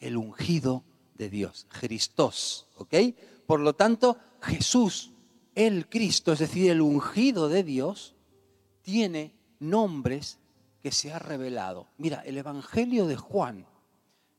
el 0.00 0.16
ungido 0.16 0.84
de 1.14 1.30
Dios, 1.30 1.66
Christos, 1.70 2.68
¿ok? 2.76 2.94
Por 3.46 3.60
lo 3.60 3.74
tanto, 3.74 4.18
Jesús, 4.42 5.11
el 5.54 5.88
Cristo, 5.88 6.32
es 6.32 6.38
decir, 6.38 6.70
el 6.70 6.80
ungido 6.80 7.48
de 7.48 7.62
Dios, 7.62 8.14
tiene 8.82 9.34
nombres 9.58 10.38
que 10.82 10.92
se 10.92 11.12
ha 11.12 11.18
revelado. 11.18 11.88
Mira, 11.98 12.22
el 12.26 12.38
Evangelio 12.38 13.06
de 13.06 13.16
Juan 13.16 13.66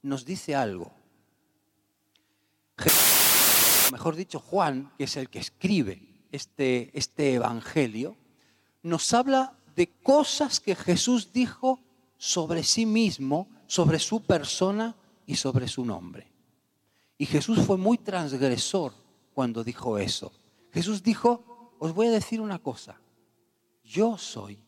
nos 0.02 0.26
dice 0.26 0.56
algo. 0.56 0.92
Mejor 3.92 4.16
dicho, 4.16 4.40
Juan, 4.40 4.92
que 4.98 5.06
es 5.06 5.16
el 5.18 5.30
que 5.30 5.40
escribe 5.40 6.02
este, 6.32 6.92
este 6.98 7.34
Evangelio, 7.34 8.18
nos 8.82 9.14
habla 9.14 9.58
de 9.76 9.88
cosas 9.88 10.60
que 10.60 10.76
Jesús 10.76 11.32
dijo 11.32 11.80
sobre 12.18 12.64
sí 12.64 12.86
mismo, 12.86 13.48
sobre 13.68 14.00
su 14.00 14.22
persona 14.22 14.96
y 15.26 15.36
sobre 15.36 15.68
su 15.68 15.86
nombre. 15.86 16.28
Y 17.18 17.26
Jesús 17.26 17.60
fue 17.60 17.78
muy 17.78 17.98
transgresor 17.98 18.94
cuando 19.34 19.64
dijo 19.64 19.98
eso. 19.98 20.32
Jesús 20.74 21.04
dijo, 21.04 21.76
os 21.80 21.94
voy 21.94 22.08
a 22.08 22.12
decir 22.12 22.42
una 22.42 22.58
cosa, 22.58 23.00
yo 23.84 24.18
soy 24.18 24.60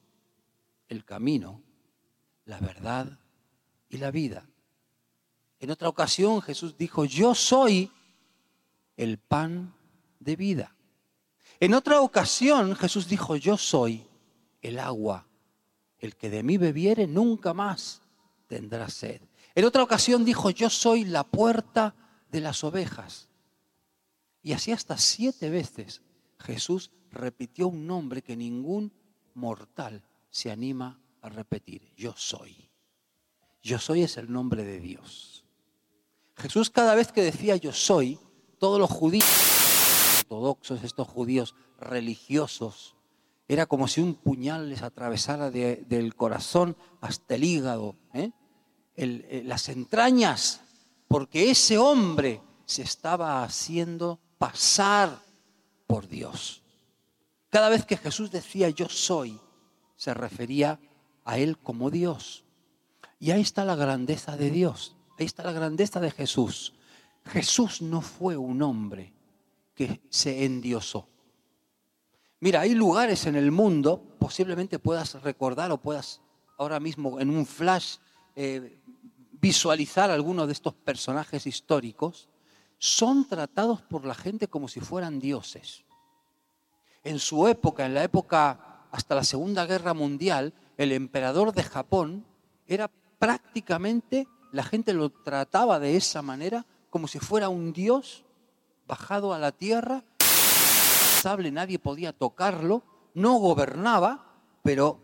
el 0.87 1.03
camino, 1.03 1.63
la 2.45 2.59
verdad 2.59 3.19
y 3.89 3.97
la 3.97 4.11
vida. 4.11 4.47
En 5.59 5.71
otra 5.71 5.89
ocasión 5.89 6.43
Jesús 6.43 6.77
dijo, 6.77 7.05
yo 7.05 7.33
soy 7.33 7.91
el 8.97 9.17
pan 9.17 9.73
de 10.19 10.35
vida. 10.35 10.75
En 11.59 11.73
otra 11.73 12.01
ocasión 12.01 12.75
Jesús 12.75 13.07
dijo, 13.07 13.35
yo 13.35 13.57
soy 13.57 14.05
el 14.61 14.77
agua. 14.77 15.25
El 15.97 16.15
que 16.15 16.29
de 16.29 16.43
mí 16.43 16.57
bebiere 16.57 17.07
nunca 17.07 17.53
más 17.53 18.01
tendrá 18.47 18.89
sed. 18.89 19.21
En 19.55 19.65
otra 19.65 19.81
ocasión 19.81 20.23
dijo, 20.23 20.51
yo 20.51 20.69
soy 20.69 21.05
la 21.05 21.23
puerta 21.23 21.95
de 22.29 22.41
las 22.41 22.63
ovejas. 22.63 23.29
Y 24.45 24.53
así 24.53 24.71
hasta 24.71 24.95
siete 24.99 25.49
veces 25.49 26.03
Jesús 26.37 26.91
repitió 27.09 27.67
un 27.67 27.87
nombre 27.87 28.21
que 28.21 28.37
ningún 28.37 28.93
mortal 29.33 30.03
se 30.29 30.51
anima 30.51 31.01
a 31.23 31.29
repetir. 31.29 31.91
Yo 31.97 32.13
soy. 32.15 32.69
Yo 33.63 33.79
soy 33.79 34.03
es 34.03 34.17
el 34.17 34.31
nombre 34.31 34.63
de 34.63 34.79
Dios. 34.79 35.45
Jesús 36.35 36.69
cada 36.69 36.93
vez 36.93 37.11
que 37.11 37.23
decía 37.23 37.55
yo 37.55 37.73
soy, 37.73 38.19
todos 38.59 38.79
los 38.79 38.91
judíos 38.91 39.25
ortodoxos, 40.19 40.83
estos 40.83 41.07
judíos 41.07 41.55
religiosos, 41.79 42.95
era 43.47 43.65
como 43.65 43.87
si 43.87 43.99
un 44.01 44.13
puñal 44.13 44.69
les 44.69 44.83
atravesara 44.83 45.49
del 45.49 46.13
corazón 46.13 46.77
hasta 47.01 47.33
el 47.33 47.45
hígado, 47.45 47.95
¿eh? 48.13 48.29
Eh, 48.95 49.41
las 49.43 49.69
entrañas, 49.69 50.61
porque 51.07 51.49
ese 51.49 51.79
hombre 51.79 52.43
se 52.65 52.83
estaba 52.83 53.43
haciendo 53.43 54.19
pasar 54.37 55.21
por 55.87 56.07
Dios. 56.07 56.61
Cada 57.49 57.69
vez 57.69 57.85
que 57.85 57.97
Jesús 57.97 58.31
decía 58.31 58.69
yo 58.69 58.89
soy, 58.89 59.39
se 59.95 60.13
refería 60.13 60.79
a 61.23 61.37
Él 61.37 61.57
como 61.57 61.89
Dios. 61.89 62.43
Y 63.19 63.31
ahí 63.31 63.41
está 63.41 63.65
la 63.65 63.75
grandeza 63.75 64.35
de 64.37 64.51
Dios, 64.51 64.95
ahí 65.17 65.25
está 65.25 65.43
la 65.43 65.53
grandeza 65.53 65.99
de 65.99 66.11
Jesús. 66.11 66.73
Jesús 67.25 67.81
no 67.81 68.01
fue 68.01 68.37
un 68.37 68.61
hombre 68.61 69.13
que 69.73 70.01
se 70.09 70.45
endiosó. 70.45 71.07
Mira, 72.39 72.61
hay 72.61 72.75
lugares 72.75 73.25
en 73.25 73.35
el 73.35 73.51
mundo, 73.51 74.15
posiblemente 74.19 74.77
puedas 74.79 75.21
recordar 75.23 75.71
o 75.71 75.81
puedas 75.81 76.21
ahora 76.57 76.79
mismo 76.79 77.19
en 77.19 77.29
un 77.29 77.45
flash 77.45 77.97
eh, 78.35 78.79
visualizar 79.31 80.11
algunos 80.11 80.47
de 80.47 80.53
estos 80.53 80.73
personajes 80.73 81.47
históricos, 81.47 82.29
son 82.77 83.27
tratados 83.27 83.81
por 83.81 84.05
la 84.05 84.15
gente 84.15 84.47
como 84.47 84.67
si 84.67 84.79
fueran 84.79 85.19
dioses. 85.19 85.85
En 87.03 87.19
su 87.19 87.47
época, 87.47 87.85
en 87.85 87.93
la 87.93 88.03
época 88.03 88.87
hasta 88.91 89.15
la 89.15 89.23
Segunda 89.23 89.65
Guerra 89.65 89.93
Mundial, 89.93 90.53
el 90.77 90.91
emperador 90.91 91.53
de 91.53 91.63
Japón 91.63 92.25
era 92.67 92.89
prácticamente, 93.19 94.27
la 94.51 94.63
gente 94.63 94.93
lo 94.93 95.09
trataba 95.09 95.79
de 95.79 95.95
esa 95.97 96.21
manera, 96.21 96.65
como 96.89 97.07
si 97.07 97.19
fuera 97.19 97.49
un 97.49 97.73
dios 97.73 98.23
bajado 98.87 99.33
a 99.33 99.39
la 99.39 99.51
tierra, 99.51 100.03
sable, 100.19 101.51
nadie 101.51 101.79
podía 101.79 102.13
tocarlo, 102.13 102.83
no 103.13 103.35
gobernaba, 103.35 104.41
pero 104.63 104.99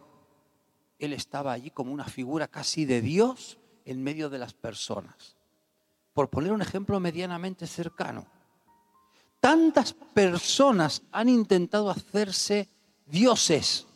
él 0.99 1.13
estaba 1.13 1.51
allí 1.51 1.71
como 1.71 1.91
una 1.91 2.05
figura 2.05 2.47
casi 2.47 2.85
de 2.85 3.01
Dios 3.01 3.57
en 3.85 4.03
medio 4.03 4.29
de 4.29 4.37
las 4.37 4.53
personas. 4.53 5.35
Por 6.13 6.29
poner 6.29 6.51
un 6.51 6.61
ejemplo 6.61 6.99
medianamente 6.99 7.67
cercano. 7.67 8.25
Tantas 9.39 9.93
personas 9.93 11.01
han 11.11 11.29
intentado 11.29 11.89
hacerse 11.89 12.69
dioses 13.05 13.87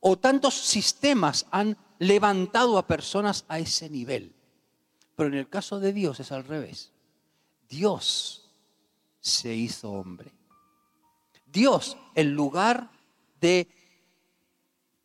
o 0.00 0.16
tantos 0.16 0.54
sistemas 0.54 1.46
han 1.50 1.76
levantado 1.98 2.78
a 2.78 2.86
personas 2.86 3.44
a 3.48 3.58
ese 3.58 3.90
nivel. 3.90 4.34
Pero 5.14 5.28
en 5.28 5.34
el 5.34 5.48
caso 5.48 5.80
de 5.80 5.92
Dios 5.92 6.20
es 6.20 6.32
al 6.32 6.44
revés. 6.44 6.92
Dios 7.68 8.48
se 9.20 9.54
hizo 9.54 9.90
hombre. 9.90 10.32
Dios, 11.46 11.96
en 12.14 12.34
lugar 12.34 12.90
de 13.40 13.68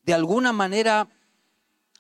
de 0.04 0.13
alguna 0.13 0.52
manera 0.52 1.08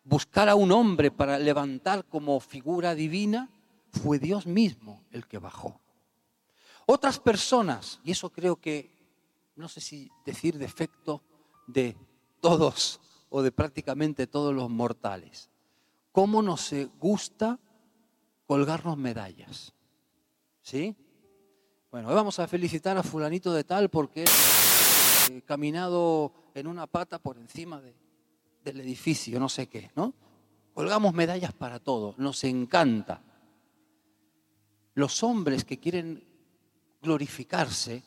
buscar 0.03 0.49
a 0.49 0.55
un 0.55 0.71
hombre 0.71 1.11
para 1.11 1.37
levantar 1.37 2.05
como 2.05 2.39
figura 2.39 2.95
divina, 2.95 3.49
fue 3.91 4.19
Dios 4.19 4.45
mismo 4.45 5.03
el 5.11 5.27
que 5.27 5.37
bajó. 5.37 5.79
Otras 6.85 7.19
personas, 7.19 7.99
y 8.03 8.11
eso 8.11 8.31
creo 8.31 8.55
que, 8.55 8.91
no 9.55 9.67
sé 9.67 9.81
si 9.81 10.11
decir 10.25 10.57
defecto 10.57 11.21
de 11.67 11.95
todos 12.39 12.99
o 13.29 13.41
de 13.41 13.51
prácticamente 13.51 14.27
todos 14.27 14.53
los 14.53 14.69
mortales, 14.69 15.49
cómo 16.11 16.41
nos 16.41 16.73
gusta 16.99 17.59
colgarnos 18.45 18.97
medallas. 18.97 19.73
¿Sí? 20.61 20.95
Bueno, 21.91 22.09
hoy 22.09 22.15
vamos 22.15 22.39
a 22.39 22.47
felicitar 22.47 22.97
a 22.97 23.03
fulanito 23.03 23.53
de 23.53 23.63
tal 23.63 23.89
porque 23.89 24.25
ha 24.25 25.41
caminado 25.45 26.33
en 26.53 26.67
una 26.67 26.87
pata 26.87 27.19
por 27.19 27.37
encima 27.37 27.81
de, 27.81 27.95
del 28.63 28.81
edificio, 28.81 29.39
no 29.39 29.49
sé 29.49 29.67
qué, 29.67 29.91
¿no? 29.95 30.13
Colgamos 30.73 31.13
medallas 31.13 31.53
para 31.53 31.79
todo, 31.79 32.15
nos 32.17 32.43
encanta. 32.43 33.21
Los 34.93 35.23
hombres 35.23 35.63
que 35.63 35.79
quieren 35.79 36.23
glorificarse 37.01 38.03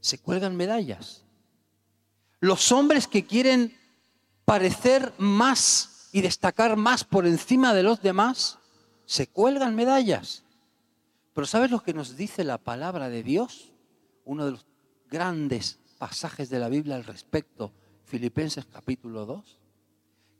se 0.00 0.18
cuelgan 0.18 0.56
medallas. 0.56 1.24
Los 2.40 2.70
hombres 2.72 3.06
que 3.06 3.26
quieren 3.26 3.76
parecer 4.44 5.12
más 5.18 6.08
y 6.12 6.20
destacar 6.20 6.76
más 6.76 7.04
por 7.04 7.26
encima 7.26 7.74
de 7.74 7.82
los 7.82 8.00
demás 8.00 8.58
se 9.04 9.26
cuelgan 9.26 9.74
medallas. 9.74 10.44
Pero 11.34 11.46
¿sabes 11.46 11.70
lo 11.70 11.82
que 11.82 11.92
nos 11.92 12.16
dice 12.16 12.44
la 12.44 12.58
palabra 12.58 13.08
de 13.08 13.22
Dios? 13.22 13.72
Uno 14.24 14.46
de 14.46 14.52
los 14.52 14.66
grandes 15.08 15.78
pasajes 15.98 16.48
de 16.48 16.58
la 16.58 16.68
Biblia 16.68 16.96
al 16.96 17.04
respecto 17.04 17.72
Filipenses 18.04 18.64
capítulo 18.66 19.26
2, 19.26 19.58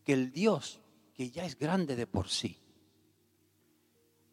que 0.04 0.12
el 0.12 0.32
Dios 0.32 0.80
que 1.14 1.30
ya 1.30 1.44
es 1.44 1.58
grande 1.58 1.96
de 1.96 2.06
por 2.06 2.28
sí, 2.28 2.58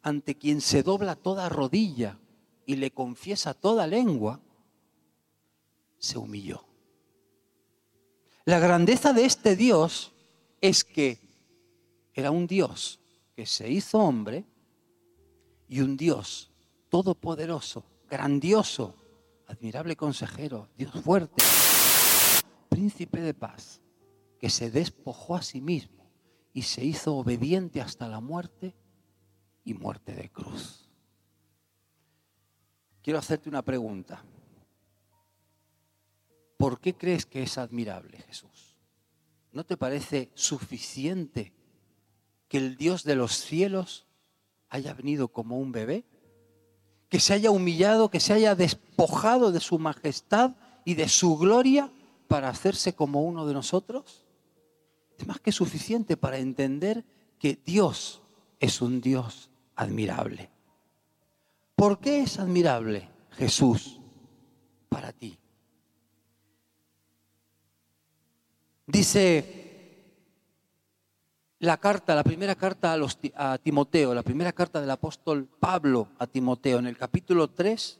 ante 0.04 0.36
quien 0.36 0.60
se 0.60 0.82
dobla 0.82 1.16
toda 1.16 1.48
rodilla 1.48 2.18
y 2.66 2.76
le 2.76 2.90
confiesa 2.90 3.54
toda 3.54 3.86
lengua, 3.86 4.38
se 5.98 6.18
humilló. 6.18 6.62
La 8.44 8.58
grandeza 8.58 9.14
de 9.14 9.24
este 9.24 9.56
Dios 9.56 10.12
es 10.60 10.84
que 10.84 11.18
era 12.12 12.30
un 12.30 12.46
Dios 12.46 13.00
que 13.34 13.46
se 13.46 13.70
hizo 13.70 13.98
hombre 13.98 14.44
y 15.68 15.80
un 15.80 15.96
Dios 15.96 16.52
todopoderoso, 16.90 17.82
grandioso, 18.10 18.94
admirable 19.46 19.96
consejero, 19.96 20.68
Dios 20.76 20.92
fuerte 21.02 21.42
príncipe 22.68 23.22
de 23.22 23.32
paz, 23.32 23.80
que 24.38 24.50
se 24.50 24.70
despojó 24.70 25.36
a 25.36 25.42
sí 25.42 25.62
mismo 25.62 26.10
y 26.52 26.62
se 26.62 26.84
hizo 26.84 27.16
obediente 27.16 27.80
hasta 27.80 28.06
la 28.06 28.20
muerte 28.20 28.74
y 29.64 29.74
muerte 29.74 30.14
de 30.14 30.30
cruz. 30.30 30.88
Quiero 33.02 33.18
hacerte 33.18 33.48
una 33.48 33.62
pregunta. 33.62 34.24
¿Por 36.56 36.80
qué 36.80 36.94
crees 36.94 37.26
que 37.26 37.42
es 37.42 37.58
admirable 37.58 38.18
Jesús? 38.18 38.76
¿No 39.52 39.64
te 39.64 39.76
parece 39.76 40.30
suficiente 40.34 41.52
que 42.48 42.58
el 42.58 42.76
Dios 42.76 43.04
de 43.04 43.16
los 43.16 43.32
cielos 43.32 44.06
haya 44.68 44.94
venido 44.94 45.28
como 45.28 45.58
un 45.58 45.72
bebé? 45.72 46.04
Que 47.08 47.20
se 47.20 47.34
haya 47.34 47.50
humillado, 47.50 48.10
que 48.10 48.20
se 48.20 48.32
haya 48.32 48.54
despojado 48.54 49.52
de 49.52 49.60
su 49.60 49.78
majestad 49.78 50.56
y 50.84 50.94
de 50.94 51.08
su 51.08 51.36
gloria 51.36 51.92
para 52.28 52.48
hacerse 52.48 52.94
como 52.94 53.22
uno 53.22 53.46
de 53.46 53.54
nosotros? 53.54 54.24
Es 55.18 55.26
más 55.26 55.40
que 55.40 55.52
suficiente 55.52 56.16
para 56.16 56.38
entender 56.38 57.04
que 57.38 57.58
Dios 57.64 58.22
es 58.58 58.80
un 58.80 59.00
Dios 59.00 59.50
admirable. 59.76 60.50
¿Por 61.74 61.98
qué 61.98 62.22
es 62.22 62.38
admirable 62.38 63.08
Jesús 63.32 64.00
para 64.88 65.12
ti? 65.12 65.38
Dice 68.86 69.62
la 71.58 71.78
carta, 71.78 72.14
la 72.14 72.22
primera 72.22 72.54
carta 72.54 72.92
a, 72.92 72.96
los, 72.96 73.18
a, 73.34 73.58
Timoteo, 73.58 74.14
la 74.14 74.22
primera 74.22 74.52
carta 74.52 74.80
del 74.80 74.90
apóstol 74.90 75.48
Pablo 75.58 76.08
a 76.18 76.26
Timoteo, 76.26 76.78
en 76.78 76.86
el 76.86 76.96
capítulo 76.96 77.48
3, 77.48 77.98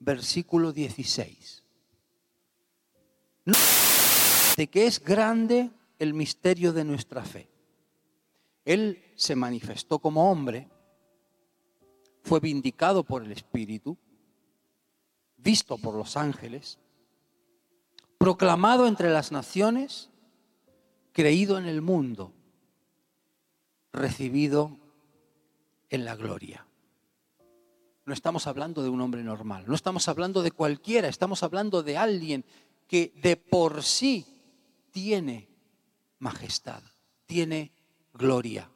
versículo 0.00 0.72
16 0.72 1.64
de 4.56 4.66
que 4.66 4.86
es 4.86 5.02
grande 5.02 5.70
el 6.00 6.14
misterio 6.14 6.72
de 6.72 6.84
nuestra 6.84 7.22
fe. 7.22 7.48
Él 8.64 9.02
se 9.14 9.36
manifestó 9.36 10.00
como 10.00 10.30
hombre, 10.30 10.68
fue 12.28 12.40
vindicado 12.40 13.04
por 13.04 13.24
el 13.24 13.32
Espíritu, 13.32 13.96
visto 15.38 15.78
por 15.78 15.94
los 15.94 16.18
ángeles, 16.18 16.78
proclamado 18.18 18.86
entre 18.86 19.08
las 19.10 19.32
naciones, 19.32 20.10
creído 21.12 21.56
en 21.56 21.64
el 21.64 21.80
mundo, 21.80 22.34
recibido 23.94 24.76
en 25.88 26.04
la 26.04 26.16
gloria. 26.16 26.66
No 28.04 28.12
estamos 28.12 28.46
hablando 28.46 28.82
de 28.82 28.90
un 28.90 29.00
hombre 29.00 29.22
normal, 29.22 29.64
no 29.66 29.74
estamos 29.74 30.06
hablando 30.06 30.42
de 30.42 30.50
cualquiera, 30.50 31.08
estamos 31.08 31.42
hablando 31.42 31.82
de 31.82 31.96
alguien 31.96 32.44
que 32.86 33.14
de 33.22 33.36
por 33.38 33.82
sí 33.82 34.26
tiene 34.90 35.48
majestad, 36.18 36.82
tiene 37.24 37.72
gloria. 38.12 38.70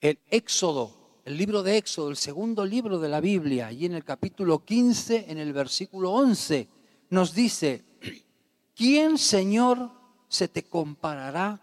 El 0.00 0.18
Éxodo, 0.30 1.01
el 1.24 1.36
libro 1.36 1.62
de 1.62 1.76
Éxodo, 1.76 2.10
el 2.10 2.16
segundo 2.16 2.64
libro 2.64 2.98
de 2.98 3.08
la 3.08 3.20
Biblia, 3.20 3.70
y 3.70 3.86
en 3.86 3.94
el 3.94 4.04
capítulo 4.04 4.64
15, 4.64 5.26
en 5.28 5.38
el 5.38 5.52
versículo 5.52 6.12
11, 6.12 6.68
nos 7.10 7.34
dice, 7.34 7.84
¿quién, 8.74 9.18
Señor, 9.18 9.90
se 10.28 10.48
te 10.48 10.64
comparará 10.64 11.60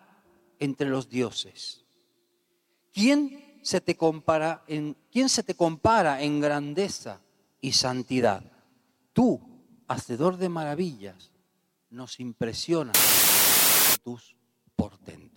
entre 0.60 0.88
los 0.89 1.10
dioses? 1.10 1.84
¿Quién 2.93 3.60
se 3.62 3.82
te 3.82 3.98
compara 3.98 4.63
en, 4.67 4.95
quién 5.12 5.28
se 5.28 5.43
te 5.43 5.56
compara 5.56 6.22
en 6.22 6.39
grandeza 6.39 7.19
y 7.60 7.74
santidad? 7.74 8.43
Tú, 9.12 9.41
hacedor 9.88 10.38
de 10.38 10.50
maravillas, 10.50 11.32
nos 11.89 12.19
impresionas 12.19 12.95
tus 14.04 14.36
portentos. 14.76 15.29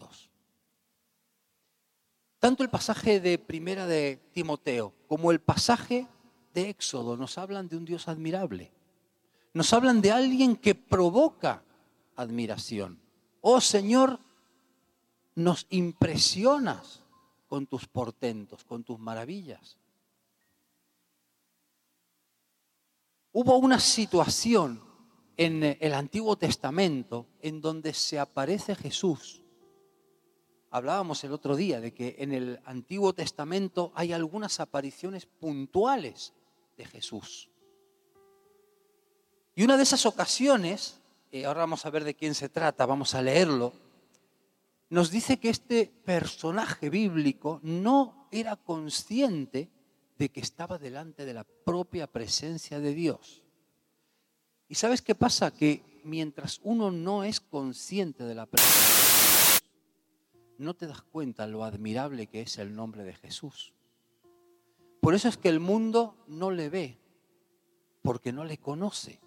Tanto 2.42 2.64
el 2.64 2.70
pasaje 2.70 3.20
de 3.20 3.38
Primera 3.38 3.86
de 3.86 4.18
Timoteo 4.32 4.92
como 5.06 5.30
el 5.30 5.40
pasaje 5.40 6.08
de 6.52 6.70
Éxodo 6.70 7.16
nos 7.16 7.38
hablan 7.38 7.68
de 7.68 7.76
un 7.76 7.84
Dios 7.84 8.08
admirable. 8.08 8.72
Nos 9.54 9.72
hablan 9.72 10.00
de 10.00 10.10
alguien 10.10 10.56
que 10.56 10.74
provoca 10.74 11.62
admiración. 12.16 12.98
Oh 13.42 13.60
Señor, 13.60 14.18
nos 15.36 15.68
impresionas 15.70 17.04
con 17.46 17.68
tus 17.68 17.86
portentos, 17.86 18.64
con 18.64 18.82
tus 18.82 18.98
maravillas. 18.98 19.78
Hubo 23.30 23.56
una 23.56 23.78
situación 23.78 24.82
en 25.36 25.76
el 25.78 25.94
Antiguo 25.94 26.36
Testamento 26.36 27.28
en 27.40 27.60
donde 27.60 27.94
se 27.94 28.18
aparece 28.18 28.74
Jesús. 28.74 29.41
Hablábamos 30.72 31.22
el 31.22 31.32
otro 31.32 31.54
día 31.54 31.82
de 31.82 31.92
que 31.92 32.16
en 32.18 32.32
el 32.32 32.58
Antiguo 32.64 33.12
Testamento 33.12 33.92
hay 33.94 34.14
algunas 34.14 34.58
apariciones 34.58 35.26
puntuales 35.26 36.32
de 36.78 36.86
Jesús. 36.86 37.50
Y 39.54 39.64
una 39.64 39.76
de 39.76 39.82
esas 39.82 40.06
ocasiones, 40.06 40.98
eh, 41.30 41.44
ahora 41.44 41.60
vamos 41.60 41.84
a 41.84 41.90
ver 41.90 42.04
de 42.04 42.14
quién 42.14 42.34
se 42.34 42.48
trata, 42.48 42.86
vamos 42.86 43.14
a 43.14 43.20
leerlo, 43.20 43.74
nos 44.88 45.10
dice 45.10 45.36
que 45.36 45.50
este 45.50 45.92
personaje 46.06 46.88
bíblico 46.88 47.60
no 47.62 48.28
era 48.32 48.56
consciente 48.56 49.68
de 50.16 50.30
que 50.30 50.40
estaba 50.40 50.78
delante 50.78 51.26
de 51.26 51.34
la 51.34 51.44
propia 51.44 52.06
presencia 52.06 52.80
de 52.80 52.94
Dios. 52.94 53.42
¿Y 54.68 54.76
sabes 54.76 55.02
qué 55.02 55.14
pasa? 55.14 55.50
Que 55.50 56.00
mientras 56.02 56.60
uno 56.62 56.90
no 56.90 57.24
es 57.24 57.40
consciente 57.40 58.24
de 58.24 58.34
la 58.34 58.46
presencia 58.46 59.41
no 60.62 60.74
te 60.74 60.86
das 60.86 61.02
cuenta 61.02 61.46
lo 61.46 61.64
admirable 61.64 62.26
que 62.26 62.42
es 62.42 62.58
el 62.58 62.74
nombre 62.74 63.04
de 63.04 63.14
Jesús. 63.14 63.72
Por 65.00 65.14
eso 65.14 65.28
es 65.28 65.36
que 65.36 65.48
el 65.48 65.60
mundo 65.60 66.16
no 66.28 66.50
le 66.50 66.70
ve, 66.70 66.98
porque 68.02 68.32
no 68.32 68.44
le 68.44 68.58
conoce. 68.58 69.20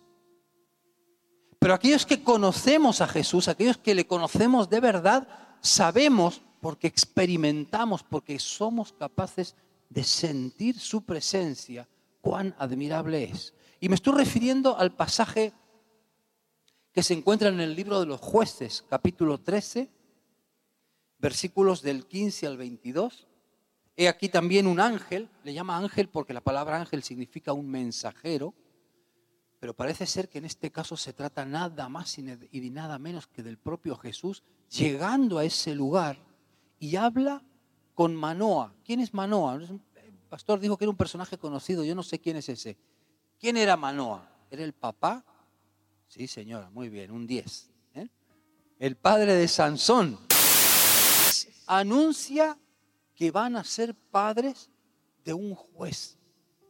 Pero 1.60 1.74
aquellos 1.74 2.06
que 2.06 2.24
conocemos 2.24 3.02
a 3.02 3.08
Jesús, 3.08 3.48
aquellos 3.48 3.78
que 3.78 3.96
le 3.96 4.08
conocemos 4.08 4.70
de 4.70 4.80
verdad, 4.80 5.28
sabemos 5.62 6.42
porque 6.62 6.88
experimentamos, 6.88 8.04
porque 8.04 8.40
somos 8.40 8.94
capaces 8.94 9.56
de 9.90 10.04
sentir 10.04 10.80
su 10.80 11.04
presencia, 11.04 11.88
cuán 12.22 12.56
admirable 12.58 13.24
es. 13.24 13.54
Y 13.80 13.90
me 13.90 13.96
estoy 13.96 14.14
refiriendo 14.14 14.78
al 14.78 14.96
pasaje 14.96 15.54
que 16.94 17.04
se 17.04 17.14
encuentra 17.14 17.50
en 17.50 17.60
el 17.60 17.76
libro 17.76 18.00
de 18.00 18.06
los 18.06 18.22
jueces, 18.22 18.86
capítulo 18.90 19.40
13, 19.40 19.90
versículos 21.18 21.82
del 21.82 22.06
15 22.06 22.48
al 22.48 22.58
22. 22.58 23.28
He 23.98 24.08
aquí 24.08 24.30
también 24.30 24.68
un 24.68 24.80
ángel, 24.80 25.30
le 25.44 25.54
llama 25.54 25.78
ángel 25.78 26.10
porque 26.10 26.34
la 26.34 26.42
palabra 26.42 26.80
ángel 26.80 27.02
significa 27.04 27.54
un 27.54 27.70
mensajero, 27.70 28.54
pero 29.60 29.74
parece 29.74 30.06
ser 30.06 30.28
que 30.30 30.38
en 30.38 30.46
este 30.46 30.72
caso 30.72 30.98
se 30.98 31.14
trata 31.14 31.46
nada 31.46 31.88
más 31.88 32.18
y 32.18 32.70
nada 32.70 33.00
menos 33.00 33.28
que 33.28 33.42
del 33.42 33.58
propio 33.58 33.96
Jesús 33.96 34.44
llegando 34.70 35.38
a 35.38 35.46
ese 35.46 35.74
lugar 35.74 36.18
y 36.78 36.98
habla 36.98 37.42
con 37.94 38.16
Manoa. 38.16 38.76
¿Quién 38.84 39.00
es 39.00 39.14
Manoa? 39.14 39.56
El 39.56 39.80
pastor 40.30 40.60
dijo 40.60 40.78
que 40.78 40.84
era 40.84 40.92
un 40.92 40.98
personaje 40.98 41.38
conocido, 41.38 41.84
yo 41.84 41.96
no 41.96 42.04
sé 42.04 42.20
quién 42.20 42.36
es 42.36 42.50
ese. 42.50 42.78
¿Quién 43.40 43.56
era 43.58 43.78
Manoa? 43.78 44.30
¿Era 44.52 44.64
el 44.64 44.74
papá? 44.74 45.24
Sí, 46.08 46.28
señora, 46.28 46.70
muy 46.70 46.90
bien, 46.90 47.12
un 47.12 47.26
10. 47.26 47.70
¿eh? 47.96 48.08
El 48.78 48.98
padre 48.98 49.34
de 49.34 49.48
Sansón 49.48 50.20
anuncia 51.68 52.58
que 53.16 53.32
van 53.32 53.56
a 53.56 53.64
ser 53.64 53.96
padres 53.96 54.70
de 55.24 55.34
un 55.34 55.56
juez 55.56 56.18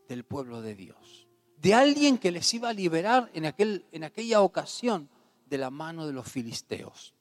del 0.07 0.23
pueblo 0.23 0.61
de 0.61 0.75
Dios, 0.75 1.27
de 1.57 1.73
alguien 1.73 2.17
que 2.17 2.31
les 2.31 2.53
iba 2.53 2.69
a 2.69 2.73
liberar 2.73 3.29
en, 3.33 3.45
aquel, 3.45 3.85
en 3.91 4.03
aquella 4.03 4.41
ocasión 4.41 5.09
de 5.47 5.57
la 5.57 5.69
mano 5.69 6.05
de 6.07 6.13
los 6.13 6.27
filisteos. 6.27 7.13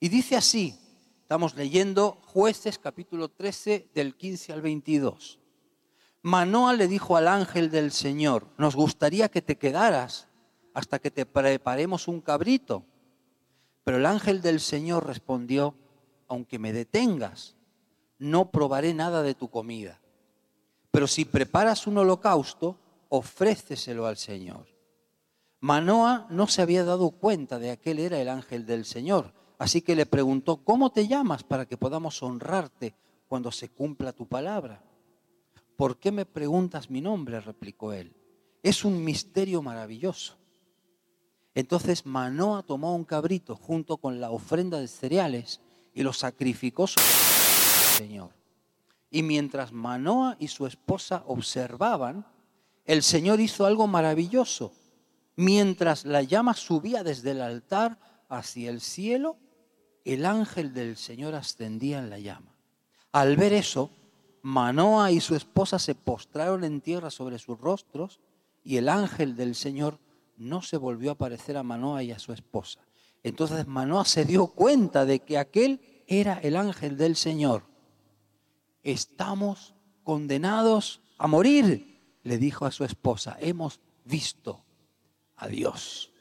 Y 0.00 0.08
dice 0.08 0.36
así, 0.36 0.74
estamos 1.20 1.54
leyendo 1.54 2.20
jueces 2.26 2.78
capítulo 2.78 3.28
13 3.28 3.90
del 3.94 4.16
15 4.16 4.52
al 4.52 4.62
22. 4.62 5.38
Manoa 6.22 6.74
le 6.74 6.88
dijo 6.88 7.16
al 7.16 7.28
ángel 7.28 7.70
del 7.70 7.90
Señor, 7.90 8.48
nos 8.58 8.76
gustaría 8.76 9.28
que 9.28 9.42
te 9.42 9.58
quedaras 9.58 10.28
hasta 10.74 10.98
que 10.98 11.10
te 11.10 11.26
preparemos 11.26 12.08
un 12.08 12.20
cabrito. 12.20 12.84
Pero 13.84 13.96
el 13.96 14.06
ángel 14.06 14.40
del 14.40 14.60
Señor 14.60 15.06
respondió, 15.06 15.74
aunque 16.32 16.58
me 16.58 16.72
detengas, 16.72 17.56
no 18.18 18.50
probaré 18.50 18.94
nada 18.94 19.22
de 19.22 19.34
tu 19.34 19.48
comida. 19.48 20.00
Pero 20.90 21.06
si 21.06 21.24
preparas 21.24 21.86
un 21.86 21.98
holocausto, 21.98 22.78
ofréceselo 23.08 24.06
al 24.06 24.16
Señor. 24.16 24.66
Manoa 25.60 26.26
no 26.30 26.46
se 26.46 26.62
había 26.62 26.84
dado 26.84 27.10
cuenta 27.10 27.58
de 27.58 27.70
aquel 27.70 27.98
era 27.98 28.20
el 28.20 28.28
ángel 28.28 28.66
del 28.66 28.84
Señor 28.84 29.32
Así 29.62 29.80
que 29.80 29.94
le 29.94 30.06
preguntó, 30.06 30.64
¿cómo 30.64 30.90
te 30.90 31.06
llamas 31.06 31.44
para 31.44 31.66
que 31.66 31.76
podamos 31.76 32.20
honrarte 32.20 32.96
cuando 33.28 33.52
se 33.52 33.68
cumpla 33.68 34.12
tu 34.12 34.26
palabra? 34.26 34.82
¿Por 35.76 36.00
qué 36.00 36.10
me 36.10 36.26
preguntas 36.26 36.90
mi 36.90 37.00
nombre? 37.00 37.40
replicó 37.40 37.92
él. 37.92 38.12
Es 38.64 38.84
un 38.84 39.04
misterio 39.04 39.62
maravilloso. 39.62 40.36
Entonces 41.54 42.04
Manoa 42.04 42.64
tomó 42.64 42.96
un 42.96 43.04
cabrito 43.04 43.54
junto 43.54 43.98
con 43.98 44.20
la 44.20 44.32
ofrenda 44.32 44.80
de 44.80 44.88
cereales 44.88 45.60
y 45.94 46.02
lo 46.02 46.12
sacrificó 46.12 46.86
sobre 46.86 47.06
el 47.06 48.08
Señor. 48.08 48.30
Y 49.10 49.22
mientras 49.22 49.72
Manoa 49.72 50.36
y 50.38 50.48
su 50.48 50.66
esposa 50.66 51.22
observaban, 51.26 52.26
el 52.84 53.02
Señor 53.02 53.40
hizo 53.40 53.66
algo 53.66 53.86
maravilloso. 53.86 54.72
Mientras 55.36 56.04
la 56.04 56.22
llama 56.22 56.54
subía 56.54 57.02
desde 57.04 57.32
el 57.32 57.42
altar 57.42 57.98
hacia 58.28 58.70
el 58.70 58.80
cielo, 58.80 59.36
el 60.04 60.26
ángel 60.26 60.72
del 60.72 60.96
Señor 60.96 61.34
ascendía 61.34 61.98
en 61.98 62.10
la 62.10 62.18
llama. 62.18 62.54
Al 63.12 63.36
ver 63.36 63.52
eso, 63.52 63.90
Manoa 64.42 65.12
y 65.12 65.20
su 65.20 65.36
esposa 65.36 65.78
se 65.78 65.94
postraron 65.94 66.64
en 66.64 66.80
tierra 66.80 67.10
sobre 67.10 67.38
sus 67.38 67.58
rostros 67.60 68.20
y 68.64 68.76
el 68.76 68.88
ángel 68.88 69.36
del 69.36 69.54
Señor 69.54 69.98
no 70.36 70.62
se 70.62 70.76
volvió 70.76 71.10
a 71.10 71.14
aparecer 71.14 71.56
a 71.56 71.62
Manoa 71.62 72.02
y 72.02 72.10
a 72.10 72.18
su 72.18 72.32
esposa. 72.32 72.80
Entonces 73.22 73.66
Manoa 73.66 74.04
se 74.04 74.24
dio 74.24 74.48
cuenta 74.48 75.04
de 75.04 75.20
que 75.20 75.38
aquel 75.38 75.80
era 76.06 76.34
el 76.40 76.56
ángel 76.56 76.96
del 76.96 77.16
Señor. 77.16 77.64
Estamos 78.82 79.74
condenados 80.02 81.00
a 81.18 81.28
morir, 81.28 82.18
le 82.24 82.38
dijo 82.38 82.66
a 82.66 82.72
su 82.72 82.84
esposa. 82.84 83.36
Hemos 83.40 83.80
visto 84.04 84.64
a 85.36 85.46
Dios. 85.46 86.12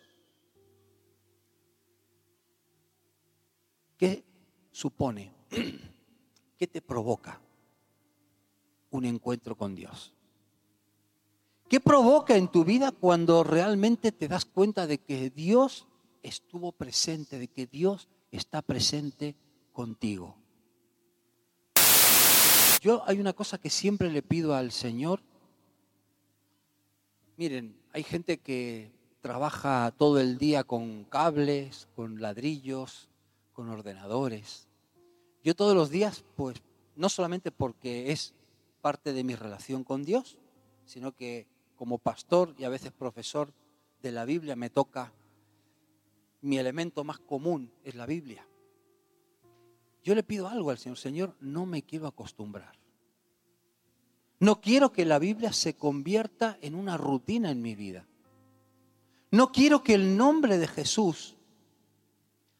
¿Qué 3.98 4.24
supone? 4.72 5.34
¿Qué 6.58 6.68
te 6.68 6.82
provoca 6.82 7.40
un 8.92 9.06
encuentro 9.06 9.56
con 9.56 9.74
Dios? 9.74 10.14
¿Qué 11.68 11.80
provoca 11.80 12.36
en 12.36 12.50
tu 12.50 12.66
vida 12.66 12.92
cuando 12.92 13.44
realmente 13.44 14.12
te 14.12 14.28
das 14.28 14.46
cuenta 14.46 14.86
de 14.88 15.00
que 15.00 15.30
Dios 15.30 15.88
estuvo 16.24 16.72
presente, 16.72 17.40
de 17.40 17.48
que 17.48 17.68
Dios 17.68 18.08
está 18.32 18.62
presente 18.62 19.36
contigo? 19.74 20.36
Yo 22.82 23.04
hay 23.06 23.20
una 23.20 23.34
cosa 23.34 23.60
que 23.60 23.70
siempre 23.70 24.10
le 24.10 24.24
pido 24.24 24.56
al 24.56 24.72
Señor. 24.72 25.22
Miren, 27.38 27.80
hay 27.94 28.04
gente 28.04 28.40
que 28.40 28.92
trabaja 29.22 29.94
todo 29.96 30.20
el 30.20 30.38
día 30.38 30.64
con 30.64 31.04
cables, 31.06 31.88
con 31.96 32.22
ladrillos, 32.22 33.10
con 33.54 33.70
ordenadores. 33.70 34.68
Yo 35.44 35.56
todos 35.56 35.76
los 35.76 35.90
días, 35.90 36.24
pues, 36.36 36.62
no 36.96 37.10
solamente 37.10 37.52
porque 37.52 38.12
es 38.12 38.34
parte 38.82 39.14
de 39.14 39.24
mi 39.24 39.36
relación 39.36 39.84
con 39.84 40.04
Dios, 40.04 40.38
sino 40.86 41.12
que 41.12 41.48
como 41.76 42.00
pastor 42.00 42.54
y 42.58 42.64
a 42.64 42.70
veces 42.70 42.92
profesor 42.92 43.54
de 44.02 44.12
la 44.12 44.26
Biblia 44.26 44.56
me 44.56 44.70
toca, 44.70 45.14
mi 46.42 46.58
elemento 46.58 47.04
más 47.04 47.20
común 47.20 47.72
es 47.84 47.96
la 47.96 48.06
Biblia. 48.06 48.48
Yo 50.04 50.16
le 50.16 50.24
pido 50.24 50.48
algo 50.48 50.72
al 50.72 50.78
Señor, 50.78 50.98
Señor, 50.98 51.36
no 51.40 51.66
me 51.66 51.84
quiero 51.84 52.08
acostumbrar. 52.08 52.80
No 54.40 54.60
quiero 54.60 54.92
que 54.92 55.06
la 55.06 55.20
Biblia 55.20 55.54
se 55.54 55.76
convierta 55.76 56.58
en 56.62 56.74
una 56.74 56.98
rutina 56.98 57.52
en 57.52 57.62
mi 57.62 57.76
vida. 57.76 58.08
No 59.30 59.52
quiero 59.52 59.84
que 59.84 59.94
el 59.94 60.18
nombre 60.18 60.58
de 60.58 60.68
Jesús 60.68 61.38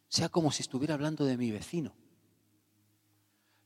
sea 0.08 0.30
como 0.30 0.52
si 0.52 0.62
estuviera 0.62 0.94
hablando 0.94 1.26
de 1.26 1.38
mi 1.38 1.50
vecino. 1.50 1.94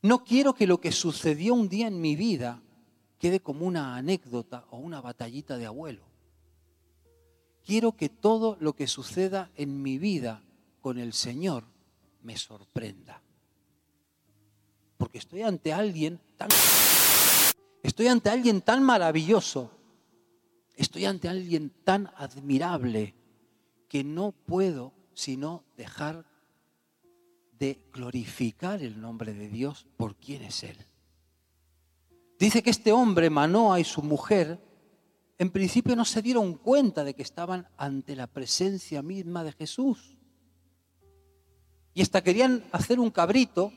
No 0.01 0.23
quiero 0.23 0.53
que 0.53 0.67
lo 0.67 0.79
que 0.79 0.91
sucedió 0.91 1.55
un 1.55 1.67
día 1.67 1.87
en 1.87 1.99
mi 1.99 2.15
vida 2.15 2.61
quede 3.17 3.41
como 3.41 3.65
una 3.65 3.95
anécdota 3.97 4.65
o 4.69 4.77
una 4.77 5.01
batallita 5.01 5.57
de 5.57 5.65
abuelo. 5.65 6.05
Quiero 7.65 7.93
que 7.93 8.09
todo 8.09 8.57
lo 8.59 8.73
que 8.73 8.85
suceda 8.85 9.51
en 9.55 9.81
mi 9.81 9.97
vida 9.97 10.43
con 10.81 10.99
el 10.99 11.13
Señor 11.13 11.65
me 12.21 12.37
sorprenda. 12.37 13.23
Porque 14.97 15.17
estoy 15.17 15.41
ante 15.41 15.73
alguien 15.73 16.21
tan 16.37 16.49
estoy 17.81 18.07
ante 18.07 18.29
alguien 18.29 18.61
tan 18.61 18.83
maravilloso. 18.83 19.71
Estoy 20.75 21.05
ante 21.05 21.27
alguien 21.27 21.71
tan 21.83 22.11
admirable 22.17 23.15
que 23.87 24.03
no 24.03 24.31
puedo 24.31 24.93
sino 25.13 25.63
dejar 25.77 26.25
de 27.57 27.79
glorificar 27.93 28.81
el 28.81 28.99
nombre 28.99 29.33
de 29.33 29.47
Dios 29.47 29.87
por 29.97 30.15
quién 30.17 30.43
es 30.43 30.63
Él. 30.63 30.77
Dice 32.37 32.61
que 32.61 32.69
este 32.69 32.91
hombre, 32.91 33.29
Manoa 33.29 33.79
y 33.79 33.85
su 33.85 34.01
mujer, 34.01 34.59
en 35.37 35.49
principio 35.49 35.95
no 35.95 36.05
se 36.05 36.21
dieron 36.21 36.53
cuenta 36.53 37.03
de 37.03 37.13
que 37.13 37.21
estaban 37.21 37.67
ante 37.77 38.15
la 38.15 38.27
presencia 38.27 39.01
misma 39.01 39.43
de 39.43 39.51
Jesús. 39.51 40.17
Y 41.93 42.01
hasta 42.01 42.23
querían 42.23 42.63
hacer 42.71 42.99
un 42.99 43.09
cabrito, 43.09 43.73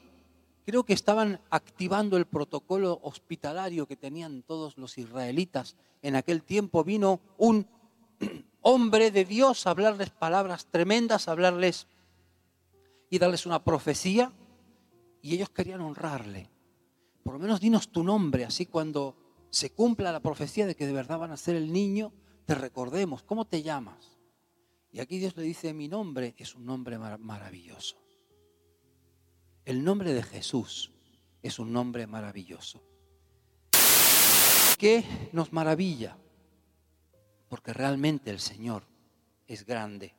creo 0.64 0.84
que 0.84 0.92
estaban 0.92 1.40
activando 1.50 2.16
el 2.16 2.26
protocolo 2.26 3.00
hospitalario 3.02 3.86
que 3.86 3.96
tenían 3.96 4.42
todos 4.42 4.76
los 4.76 4.98
israelitas. 4.98 5.76
En 6.02 6.14
aquel 6.14 6.42
tiempo 6.42 6.84
vino 6.84 7.20
un 7.38 7.66
hombre 8.62 9.10
de 9.10 9.24
Dios 9.24 9.66
a 9.66 9.70
hablarles 9.70 10.10
palabras 10.10 10.66
tremendas, 10.66 11.26
a 11.26 11.32
hablarles 11.32 11.86
y 13.10 13.18
darles 13.18 13.46
una 13.46 13.64
profecía, 13.64 14.32
y 15.22 15.34
ellos 15.34 15.50
querían 15.50 15.80
honrarle. 15.80 16.50
Por 17.24 17.34
lo 17.34 17.40
menos 17.40 17.60
dinos 17.60 17.88
tu 17.88 18.04
nombre, 18.04 18.44
así 18.44 18.66
cuando 18.66 19.16
se 19.50 19.70
cumpla 19.72 20.12
la 20.12 20.20
profecía 20.20 20.66
de 20.66 20.74
que 20.74 20.86
de 20.86 20.92
verdad 20.92 21.18
van 21.18 21.32
a 21.32 21.36
ser 21.36 21.56
el 21.56 21.72
niño, 21.72 22.12
te 22.44 22.54
recordemos, 22.54 23.22
¿cómo 23.22 23.46
te 23.46 23.62
llamas? 23.62 24.18
Y 24.90 25.00
aquí 25.00 25.18
Dios 25.18 25.36
le 25.36 25.42
dice, 25.42 25.74
mi 25.74 25.88
nombre 25.88 26.34
es 26.38 26.54
un 26.54 26.64
nombre 26.64 26.98
maravilloso. 26.98 27.96
El 29.64 29.84
nombre 29.84 30.14
de 30.14 30.22
Jesús 30.22 30.90
es 31.42 31.58
un 31.58 31.72
nombre 31.72 32.06
maravilloso. 32.06 32.82
¿Qué 34.78 35.04
nos 35.32 35.52
maravilla? 35.52 36.16
Porque 37.48 37.72
realmente 37.72 38.30
el 38.30 38.40
Señor 38.40 38.84
es 39.46 39.66
grande. 39.66 40.14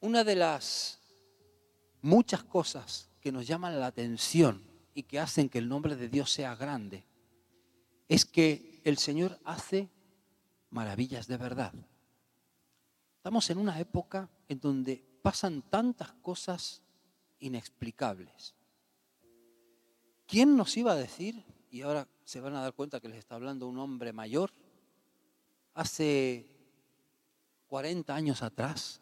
Una 0.00 0.24
de 0.24 0.36
las 0.36 1.00
muchas 2.02 2.44
cosas 2.44 3.08
que 3.20 3.32
nos 3.32 3.46
llaman 3.46 3.78
la 3.78 3.86
atención 3.86 4.71
y 4.94 5.04
que 5.04 5.18
hacen 5.18 5.48
que 5.48 5.58
el 5.58 5.68
nombre 5.68 5.96
de 5.96 6.08
Dios 6.08 6.30
sea 6.30 6.54
grande 6.54 7.04
es 8.08 8.24
que 8.24 8.80
el 8.84 8.98
Señor 8.98 9.38
hace 9.44 9.88
maravillas 10.70 11.26
de 11.26 11.36
verdad. 11.36 11.72
Estamos 13.16 13.48
en 13.50 13.58
una 13.58 13.78
época 13.78 14.28
en 14.48 14.60
donde 14.60 15.04
pasan 15.22 15.62
tantas 15.62 16.12
cosas 16.14 16.82
inexplicables. 17.38 18.54
¿Quién 20.26 20.56
nos 20.56 20.76
iba 20.76 20.92
a 20.92 20.96
decir, 20.96 21.44
y 21.70 21.82
ahora 21.82 22.08
se 22.24 22.40
van 22.40 22.54
a 22.54 22.62
dar 22.62 22.74
cuenta 22.74 23.00
que 23.00 23.08
les 23.08 23.18
está 23.18 23.34
hablando 23.34 23.68
un 23.68 23.78
hombre 23.78 24.12
mayor, 24.12 24.52
hace 25.74 26.46
40 27.68 28.14
años 28.14 28.42
atrás, 28.42 29.00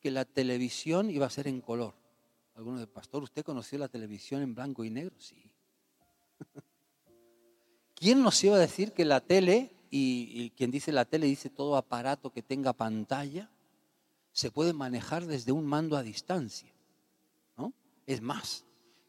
que 0.00 0.10
la 0.10 0.24
televisión 0.24 1.10
iba 1.10 1.26
a 1.26 1.30
ser 1.30 1.48
en 1.48 1.60
color. 1.60 1.94
Algunos 2.54 2.80
de 2.80 2.86
pastor, 2.86 3.22
¿usted 3.24 3.44
conoció 3.44 3.78
la 3.78 3.88
televisión 3.88 4.40
en 4.40 4.54
blanco 4.54 4.84
y 4.84 4.90
negro? 4.90 5.14
Sí. 5.18 5.50
¿Quién 7.94 8.22
nos 8.22 8.42
iba 8.44 8.56
a 8.56 8.60
decir 8.60 8.92
que 8.92 9.04
la 9.04 9.20
tele, 9.20 9.74
y, 9.90 10.50
quien 10.50 10.70
dice 10.70 10.92
la 10.92 11.04
tele 11.04 11.26
dice 11.26 11.50
todo 11.50 11.76
aparato 11.76 12.30
que 12.30 12.42
tenga 12.42 12.72
pantalla, 12.72 13.50
se 14.32 14.50
puede 14.50 14.72
manejar 14.72 15.26
desde 15.26 15.50
un 15.50 15.66
mando 15.66 15.96
a 15.96 16.02
distancia? 16.02 16.72
¿no? 17.56 17.72
Es 18.06 18.20
más, 18.20 18.64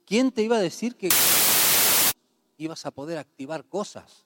¿quién 0.05 0.31
te 0.31 0.41
iba 0.41 0.57
a 0.57 0.61
decir 0.61 0.95
que 0.95 1.09
ibas 2.57 2.85
a 2.85 2.91
poder 2.91 3.19
activar 3.19 3.65
cosas? 3.65 4.25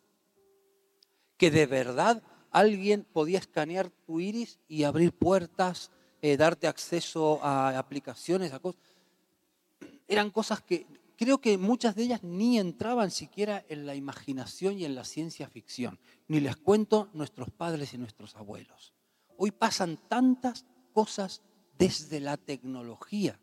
Que 1.37 1.51
de 1.51 1.65
verdad 1.65 2.23
alguien 2.51 3.05
podía 3.11 3.39
escanear 3.39 3.89
tu 3.89 4.21
iris 4.21 4.59
y 4.69 4.83
abrir 4.83 5.11
puertas, 5.11 5.91
eh, 6.21 6.37
darte 6.37 6.67
acceso 6.67 7.43
a 7.43 7.77
aplicaciones, 7.77 8.53
a 8.53 8.59
cosas. 8.59 8.81
Eran 10.09 10.31
cosas 10.31 10.61
que 10.61 10.87
creo 11.15 11.39
que 11.39 11.57
muchas 11.57 11.95
de 11.95 12.03
ellas 12.03 12.23
ni 12.23 12.57
entraban 12.57 13.11
siquiera 13.11 13.63
en 13.69 13.85
la 13.85 13.93
imaginación 13.95 14.79
y 14.79 14.85
en 14.85 14.95
la 14.95 15.05
ciencia 15.05 15.47
ficción. 15.47 15.99
Ni 16.27 16.39
les 16.39 16.57
cuento 16.57 17.09
nuestros 17.13 17.51
padres 17.51 17.93
y 17.93 17.97
nuestros 17.99 18.35
abuelos. 18.35 18.93
Hoy 19.37 19.51
pasan 19.51 19.97
tantas 20.09 20.65
cosas 20.91 21.43
desde 21.77 22.19
la 22.19 22.37
tecnología 22.37 23.39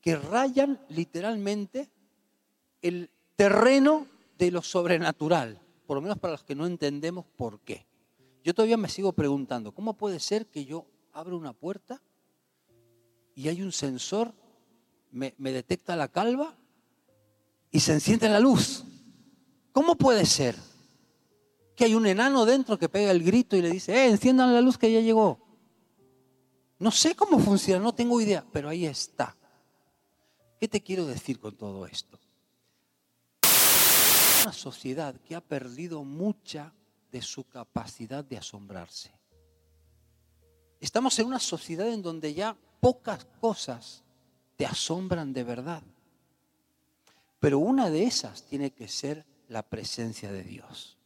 que 0.00 0.16
rayan 0.16 0.80
literalmente 0.88 1.90
el 2.80 3.10
terreno 3.36 4.06
de 4.38 4.50
lo 4.50 4.62
sobrenatural, 4.62 5.60
por 5.86 5.96
lo 5.96 6.00
menos 6.00 6.18
para 6.18 6.32
los 6.32 6.44
que 6.44 6.54
no 6.54 6.66
entendemos 6.66 7.26
por 7.36 7.60
qué. 7.60 7.86
Yo 8.42 8.54
todavía 8.54 8.78
me 8.78 8.88
sigo 8.88 9.12
preguntando, 9.12 9.72
¿cómo 9.72 9.94
puede 9.94 10.18
ser 10.18 10.46
que 10.46 10.64
yo 10.64 10.86
abro 11.12 11.36
una 11.36 11.52
puerta 11.52 12.00
y 13.34 13.48
hay 13.48 13.62
un 13.62 13.72
sensor, 13.72 14.32
me, 15.10 15.34
detecta 15.38 15.96
la 15.96 16.08
calva 16.08 16.56
y 17.70 17.80
se 17.80 17.92
enciende 17.92 18.28
la 18.28 18.40
luz. 18.40 18.84
¿Cómo 19.72 19.96
puede 19.96 20.26
ser 20.26 20.56
que 21.76 21.84
hay 21.84 21.94
un 21.94 22.06
enano 22.06 22.44
dentro 22.44 22.78
que 22.78 22.88
pega 22.88 23.10
el 23.10 23.22
grito 23.22 23.56
y 23.56 23.62
le 23.62 23.70
dice, 23.70 23.94
eh, 23.94 24.08
enciendan 24.08 24.52
la 24.52 24.60
luz 24.60 24.78
que 24.78 24.92
ya 24.92 25.00
llegó? 25.00 25.46
No 26.78 26.90
sé 26.90 27.14
cómo 27.14 27.38
funciona, 27.38 27.82
no 27.82 27.94
tengo 27.94 28.20
idea, 28.20 28.44
pero 28.52 28.68
ahí 28.68 28.86
está. 28.86 29.36
¿Qué 30.60 30.68
te 30.68 30.80
quiero 30.80 31.06
decir 31.06 31.38
con 31.38 31.56
todo 31.56 31.86
esto? 31.86 32.18
Una 34.42 34.52
sociedad 34.52 35.14
que 35.20 35.34
ha 35.34 35.40
perdido 35.40 36.04
mucha 36.04 36.72
de 37.10 37.22
su 37.22 37.44
capacidad 37.44 38.24
de 38.24 38.38
asombrarse. 38.38 39.12
Estamos 40.80 41.18
en 41.18 41.26
una 41.26 41.40
sociedad 41.40 41.88
en 41.88 42.02
donde 42.02 42.34
ya 42.34 42.56
pocas 42.80 43.24
cosas 43.40 44.04
te 44.58 44.66
asombran 44.66 45.32
de 45.32 45.44
verdad. 45.44 45.82
Pero 47.38 47.60
una 47.60 47.90
de 47.90 48.02
esas 48.02 48.42
tiene 48.42 48.72
que 48.72 48.88
ser 48.88 49.24
la 49.46 49.62
presencia 49.62 50.32
de 50.32 50.42
Dios. 50.42 50.98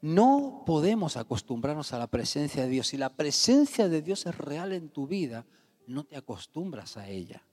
No 0.00 0.64
podemos 0.66 1.16
acostumbrarnos 1.16 1.92
a 1.92 1.98
la 1.98 2.08
presencia 2.08 2.64
de 2.64 2.68
Dios. 2.68 2.88
Si 2.88 2.96
la 2.96 3.14
presencia 3.14 3.88
de 3.88 4.02
Dios 4.02 4.26
es 4.26 4.36
real 4.36 4.72
en 4.72 4.88
tu 4.88 5.06
vida, 5.06 5.46
no 5.86 6.02
te 6.02 6.16
acostumbras 6.16 6.96
a 6.96 7.08
ella. 7.08 7.46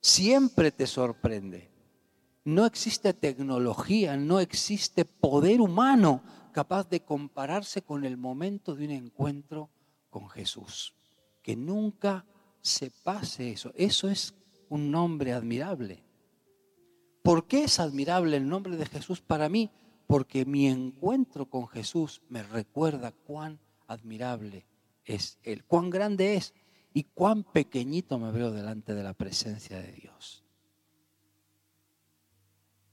Siempre 0.00 0.72
te 0.72 0.86
sorprende. 0.86 1.70
No 2.44 2.64
existe 2.64 3.12
tecnología, 3.12 4.16
no 4.16 4.40
existe 4.40 5.04
poder 5.04 5.60
humano 5.60 6.22
capaz 6.52 6.88
de 6.88 7.00
compararse 7.00 7.82
con 7.82 8.06
el 8.06 8.16
momento 8.16 8.74
de 8.74 8.86
un 8.86 8.90
encuentro 8.90 9.68
con 10.08 10.30
Jesús. 10.30 10.94
Que 11.42 11.56
nunca 11.56 12.24
se 12.64 12.90
pase 12.90 13.52
eso. 13.52 13.72
Eso 13.76 14.08
es 14.08 14.34
un 14.70 14.90
nombre 14.90 15.32
admirable. 15.32 16.02
¿Por 17.22 17.46
qué 17.46 17.64
es 17.64 17.78
admirable 17.78 18.38
el 18.38 18.48
nombre 18.48 18.76
de 18.76 18.86
Jesús 18.86 19.20
para 19.20 19.48
mí? 19.48 19.70
Porque 20.06 20.46
mi 20.46 20.66
encuentro 20.66 21.46
con 21.46 21.68
Jesús 21.68 22.22
me 22.28 22.42
recuerda 22.42 23.12
cuán 23.12 23.60
admirable 23.86 24.66
es 25.04 25.38
Él, 25.42 25.64
cuán 25.64 25.90
grande 25.90 26.36
es 26.36 26.54
y 26.94 27.04
cuán 27.04 27.44
pequeñito 27.44 28.18
me 28.18 28.32
veo 28.32 28.50
delante 28.50 28.94
de 28.94 29.02
la 29.02 29.12
presencia 29.12 29.78
de 29.78 29.92
Dios. 29.92 30.42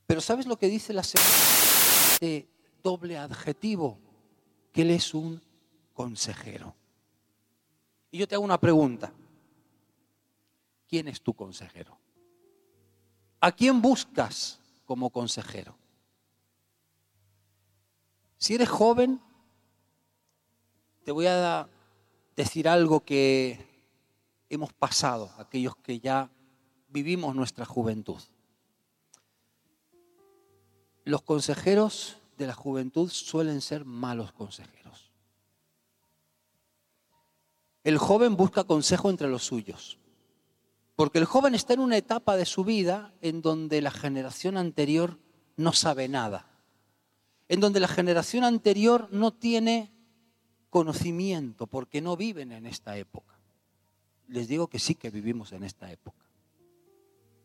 Pero 0.06 0.20
¿sabes 0.20 0.46
lo 0.48 0.58
que 0.58 0.68
dice 0.68 0.92
la 0.92 1.04
segunda? 1.04 1.32
Este 2.14 2.50
doble 2.84 3.18
adjetivo, 3.18 4.00
que 4.74 4.82
Él 4.82 4.92
es 4.92 5.14
un 5.14 5.42
consejero. 5.94 6.76
Y 8.12 8.18
yo 8.18 8.28
te 8.28 8.36
hago 8.36 8.44
una 8.44 8.60
pregunta. 8.60 9.14
¿Quién 10.92 11.08
es 11.08 11.22
tu 11.22 11.34
consejero? 11.34 11.98
¿A 13.40 13.54
quién 13.54 13.82
buscas 13.82 14.60
como 14.86 15.10
consejero? 15.10 15.74
Si 18.38 18.56
eres 18.56 18.68
joven, 18.68 19.22
te 21.06 21.14
voy 21.14 21.28
a 21.28 21.70
decir 22.36 22.68
algo 22.68 23.06
que 23.06 23.66
hemos 24.50 24.74
pasado, 24.74 25.32
aquellos 25.38 25.78
que 25.78 26.02
ya 26.02 26.30
vivimos 26.90 27.36
nuestra 27.36 27.66
juventud. 27.66 28.22
Los 31.06 31.22
consejeros 31.22 32.18
de 32.38 32.48
la 32.48 32.54
juventud 32.54 33.10
suelen 33.10 33.62
ser 33.62 33.86
malos 33.86 34.34
consejeros. 34.34 35.10
El 37.86 37.98
joven 37.98 38.36
busca 38.36 38.66
consejo 38.66 39.10
entre 39.10 39.30
los 39.30 39.44
suyos, 39.44 39.98
porque 41.02 41.18
el 41.18 41.26
joven 41.26 41.56
está 41.56 41.74
en 41.74 41.80
una 41.80 41.98
etapa 41.98 42.38
de 42.38 42.46
su 42.46 42.64
vida 42.64 43.12
en 43.22 43.42
donde 43.42 43.82
la 43.82 43.90
generación 43.90 44.56
anterior 44.56 45.18
no 45.58 45.74
sabe 45.74 46.08
nada, 46.08 46.46
en 47.50 47.60
donde 47.60 47.80
la 47.80 47.88
generación 47.88 48.44
anterior 48.44 49.08
no 49.12 49.34
tiene 49.34 49.92
conocimiento, 50.70 51.66
porque 51.66 52.02
no 52.02 52.16
viven 52.16 52.52
en 52.52 52.68
esta 52.68 52.98
época. 52.98 53.40
Les 54.28 54.48
digo 54.48 54.68
que 54.68 54.78
sí 54.78 54.94
que 54.94 55.10
vivimos 55.10 55.54
en 55.54 55.64
esta 55.64 55.92
época. 55.92 56.24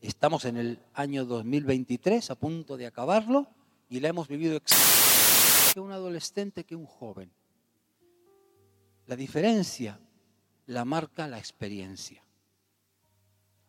Estamos 0.02 0.44
en 0.44 0.58
el 0.58 0.78
año 0.92 1.24
2023, 1.24 2.30
a 2.30 2.34
punto 2.34 2.76
de 2.76 2.84
acabarlo, 2.84 3.46
y 3.88 4.00
la 4.00 4.08
hemos 4.08 4.28
vivido 4.28 4.60
que 4.60 5.80
un 5.80 5.92
adolescente 5.92 6.64
que 6.64 6.76
un 6.76 6.84
joven. 6.84 7.32
La 9.06 9.16
diferencia 9.16 9.98
la 10.66 10.84
marca 10.84 11.26
la 11.26 11.38
experiencia. 11.38 12.25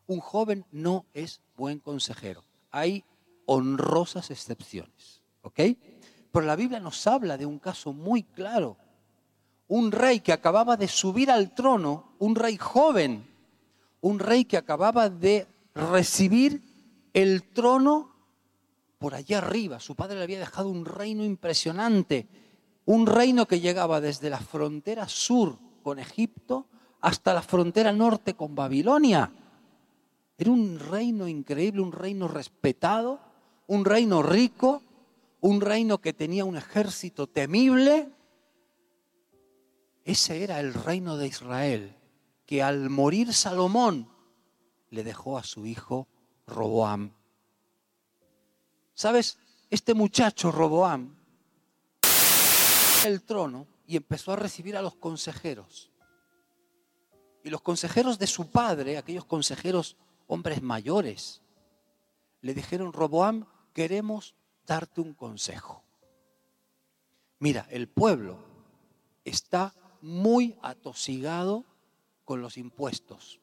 Un 0.08 0.20
joven 0.20 0.64
no 0.72 1.06
es 1.14 1.40
buen 1.56 1.78
consejero. 1.78 2.42
Hay 2.72 3.04
honrosas 3.46 4.30
excepciones, 4.30 5.22
¿ok? 5.42 5.60
Pero 6.32 6.46
la 6.46 6.56
Biblia 6.56 6.80
nos 6.80 7.06
habla 7.06 7.36
de 7.36 7.46
un 7.46 7.58
caso 7.58 7.92
muy 7.92 8.22
claro. 8.22 8.76
Un 9.68 9.92
rey 9.92 10.20
que 10.20 10.32
acababa 10.32 10.76
de 10.76 10.88
subir 10.88 11.30
al 11.30 11.54
trono, 11.54 12.14
un 12.18 12.34
rey 12.34 12.56
joven, 12.56 13.26
un 14.00 14.18
rey 14.18 14.44
que 14.46 14.56
acababa 14.56 15.10
de 15.10 15.46
recibir 15.74 16.62
el 17.12 17.42
trono 17.42 18.10
por 18.98 19.14
allá 19.14 19.38
arriba. 19.38 19.78
Su 19.78 19.94
padre 19.94 20.16
le 20.16 20.24
había 20.24 20.38
dejado 20.38 20.70
un 20.70 20.84
reino 20.84 21.24
impresionante, 21.24 22.26
un 22.86 23.06
reino 23.06 23.46
que 23.46 23.60
llegaba 23.60 24.00
desde 24.00 24.30
la 24.30 24.40
frontera 24.40 25.06
sur 25.06 25.58
con 25.82 25.98
Egipto 25.98 26.66
hasta 27.00 27.34
la 27.34 27.42
frontera 27.42 27.92
norte 27.92 28.34
con 28.34 28.54
Babilonia. 28.54 29.30
Era 30.38 30.52
un 30.52 30.78
reino 30.78 31.26
increíble, 31.26 31.82
un 31.82 31.90
reino 31.90 32.28
respetado, 32.28 33.20
un 33.66 33.84
reino 33.84 34.22
rico, 34.22 34.82
un 35.40 35.60
reino 35.60 35.98
que 35.98 36.12
tenía 36.12 36.44
un 36.44 36.56
ejército 36.56 37.26
temible. 37.26 38.08
Ese 40.04 40.44
era 40.44 40.60
el 40.60 40.72
reino 40.72 41.16
de 41.16 41.26
Israel, 41.26 41.96
que 42.46 42.62
al 42.62 42.88
morir 42.88 43.34
Salomón 43.34 44.08
le 44.90 45.02
dejó 45.02 45.36
a 45.36 45.42
su 45.42 45.66
hijo 45.66 46.06
Roboam. 46.46 47.12
¿Sabes? 48.94 49.38
Este 49.70 49.92
muchacho 49.92 50.52
Roboam 50.52 51.18
el 53.04 53.22
trono 53.22 53.66
y 53.86 53.96
empezó 53.96 54.32
a 54.32 54.36
recibir 54.36 54.76
a 54.76 54.82
los 54.82 54.94
consejeros. 54.94 55.90
Y 57.42 57.50
los 57.50 57.60
consejeros 57.60 58.18
de 58.18 58.26
su 58.26 58.50
padre, 58.50 58.98
aquellos 58.98 59.24
consejeros 59.24 59.96
hombres 60.28 60.62
mayores, 60.62 61.42
le 62.40 62.54
dijeron, 62.54 62.92
Roboam, 62.92 63.46
queremos 63.72 64.36
darte 64.64 65.00
un 65.00 65.14
consejo. 65.14 65.82
Mira, 67.40 67.66
el 67.70 67.88
pueblo 67.88 68.38
está 69.24 69.74
muy 70.00 70.56
atosigado 70.62 71.64
con 72.24 72.40
los 72.40 72.56
impuestos. 72.56 73.40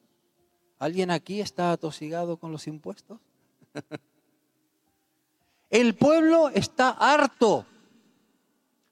¿Alguien 0.78 1.10
aquí 1.10 1.40
está 1.40 1.72
atosigado 1.72 2.38
con 2.38 2.52
los 2.52 2.66
impuestos? 2.66 3.20
El 5.70 5.96
pueblo 5.96 6.48
está 6.50 6.90
harto. 6.90 7.66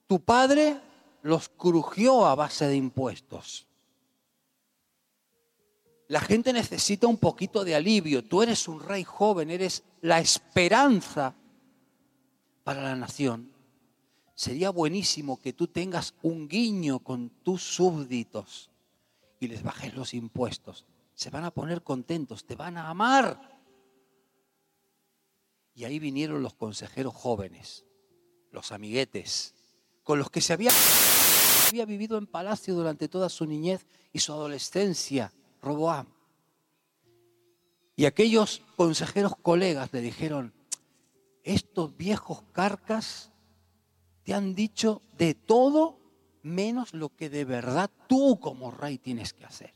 Tu 0.07 0.21
padre 0.21 0.81
los 1.23 1.49
crujió 1.49 2.27
a 2.27 2.35
base 2.35 2.67
de 2.67 2.77
impuestos. 2.77 3.69
La 6.09 6.21
gente 6.21 6.53
necesita 6.53 7.07
un 7.07 7.17
poquito 7.17 7.65
de 7.65 7.75
alivio. 7.75 8.25
Tú 8.25 8.43
eres 8.43 8.69
un 8.69 8.81
rey 8.81 9.05
joven, 9.05 9.51
eres 9.51 9.85
la 10.03 10.21
esperanza 10.21 11.35
para 12.63 12.83
la 12.83 12.95
nación. 12.95 13.53
Sería 14.35 14.71
buenísimo 14.71 15.41
que 15.41 15.53
tú 15.53 15.69
tengas 15.69 16.15
un 16.23 16.49
guiño 16.49 16.99
con 16.99 17.31
tus 17.31 17.63
súbditos 17.63 18.71
y 19.39 19.49
les 19.49 19.63
bajes 19.63 19.95
los 19.95 20.13
impuestos. 20.13 20.85
Se 21.15 21.31
van 21.31 21.45
a 21.45 21.53
poner 21.53 21.83
contentos, 21.83 22.45
te 22.45 22.57
van 22.57 22.77
a 22.77 22.89
amar. 22.89 23.61
Y 25.75 25.85
ahí 25.85 25.99
vinieron 25.99 26.43
los 26.43 26.55
consejeros 26.55 27.15
jóvenes, 27.15 27.85
los 28.51 28.73
amiguetes, 28.73 29.55
con 30.03 30.19
los 30.19 30.31
que 30.31 30.41
se 30.41 30.53
había, 30.53 30.71
había 31.69 31.85
vivido 31.85 32.19
en 32.19 32.27
palacio 32.27 32.75
durante 32.75 33.09
toda 33.09 33.29
su 33.29 33.47
niñez 33.47 33.87
y 34.13 34.19
su 34.19 34.33
adolescencia, 34.33 35.33
Roboam. 35.65 36.07
Y 37.97 38.05
aquellos 38.05 38.63
consejeros 38.77 39.35
colegas 39.37 39.93
le 39.93 40.01
dijeron, 40.01 40.53
estos 41.43 41.97
viejos 41.97 42.43
carcas 42.53 43.33
te 44.23 44.35
han 44.35 44.55
dicho 44.55 45.03
de 45.17 45.35
todo 45.35 45.99
menos 46.43 46.95
lo 46.95 47.09
que 47.09 47.31
de 47.31 47.45
verdad 47.45 47.91
tú 48.09 48.39
como 48.41 48.71
rey 48.71 48.99
tienes 48.99 49.33
que 49.33 49.45
hacer 49.45 49.75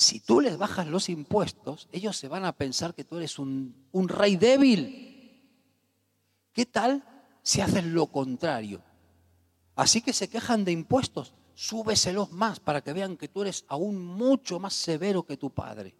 si 0.00 0.18
tú 0.18 0.40
les 0.40 0.56
bajas 0.56 0.86
los 0.86 1.10
impuestos, 1.10 1.86
ellos 1.92 2.16
se 2.16 2.26
van 2.26 2.46
a 2.46 2.52
pensar 2.52 2.94
que 2.94 3.04
tú 3.04 3.18
eres 3.18 3.38
un, 3.38 3.74
rey 3.92 4.36
débil. 4.36 5.44
¿Qué 6.54 6.64
tal 6.64 7.04
si 7.42 7.60
haces 7.60 7.84
lo 7.84 8.06
contrario? 8.06 8.82
Así 9.76 10.00
que 10.00 10.14
se 10.14 10.28
quejan 10.28 10.64
de 10.64 10.72
impuestos, 10.72 11.34
súbeselos 11.60 12.32
más 12.32 12.58
para 12.58 12.80
que 12.80 12.94
vean 12.94 13.18
que 13.18 13.28
tú 13.28 13.42
eres 13.42 13.66
aún 13.68 14.02
mucho 14.02 14.58
más 14.58 14.72
severo 14.72 15.24
que 15.24 15.36
tu 15.36 15.50
padre, 15.50 15.94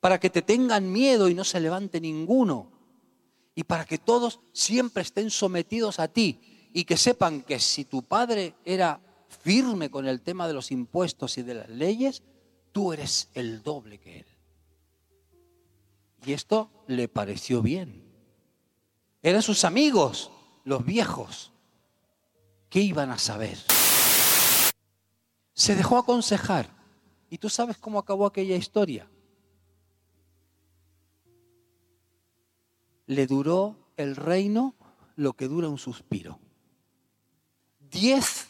para 0.00 0.18
que 0.18 0.30
te 0.30 0.40
tengan 0.40 0.90
miedo 0.90 1.28
y 1.28 1.34
no 1.34 1.44
se 1.44 1.60
levante 1.60 2.00
ninguno, 2.00 2.72
y 3.54 3.64
para 3.64 3.84
que 3.84 3.98
todos 3.98 4.40
siempre 4.54 5.02
estén 5.02 5.28
sometidos 5.28 6.00
a 6.00 6.08
ti 6.08 6.70
y 6.72 6.84
que 6.84 6.96
sepan 6.96 7.42
que 7.42 7.60
si 7.60 7.84
tu 7.84 8.02
padre 8.02 8.54
era 8.64 8.98
firme 9.28 9.90
con 9.90 10.08
el 10.08 10.22
tema 10.22 10.48
de 10.48 10.54
los 10.54 10.70
impuestos 10.70 11.36
y 11.36 11.42
de 11.42 11.54
las 11.54 11.68
leyes, 11.68 12.22
tú 12.72 12.94
eres 12.94 13.28
el 13.34 13.62
doble 13.62 13.98
que 13.98 14.20
Él. 14.20 14.26
Y 16.24 16.32
esto 16.32 16.70
le 16.86 17.08
pareció 17.08 17.60
bien. 17.60 18.02
Eran 19.22 19.42
sus 19.42 19.64
amigos, 19.64 20.30
los 20.64 20.82
viejos. 20.82 21.52
¿Qué 22.70 22.80
iban 22.80 23.10
a 23.10 23.18
saber? 23.18 23.58
Se 25.54 25.74
dejó 25.74 25.98
aconsejar. 25.98 26.68
¿Y 27.30 27.38
tú 27.38 27.48
sabes 27.48 27.78
cómo 27.78 27.98
acabó 27.98 28.26
aquella 28.26 28.56
historia? 28.56 29.08
Le 33.06 33.26
duró 33.26 33.76
el 33.96 34.16
reino 34.16 34.74
lo 35.16 35.32
que 35.32 35.48
dura 35.48 35.68
un 35.68 35.78
suspiro. 35.78 36.38
Diez 37.80 38.48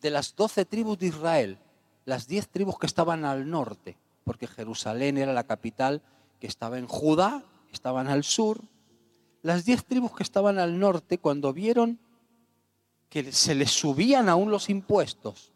de 0.00 0.10
las 0.10 0.34
doce 0.36 0.64
tribus 0.64 0.98
de 0.98 1.06
Israel 1.08 1.58
las 2.04 2.26
diez 2.26 2.48
tribus 2.48 2.78
que 2.78 2.86
estaban 2.86 3.24
al 3.24 3.48
norte, 3.48 3.96
porque 4.24 4.46
Jerusalén 4.46 5.18
era 5.18 5.32
la 5.32 5.44
capital 5.44 6.02
que 6.40 6.46
estaba 6.46 6.78
en 6.78 6.86
Judá, 6.86 7.44
estaban 7.72 8.08
al 8.08 8.24
sur. 8.24 8.62
Las 9.42 9.64
diez 9.64 9.84
tribus 9.84 10.12
que 10.14 10.22
estaban 10.22 10.58
al 10.58 10.78
norte, 10.78 11.18
cuando 11.18 11.52
vieron 11.52 12.00
que 13.08 13.30
se 13.32 13.54
les 13.54 13.70
subían 13.70 14.28
aún 14.28 14.50
los 14.50 14.68
impuestos, 14.70 15.51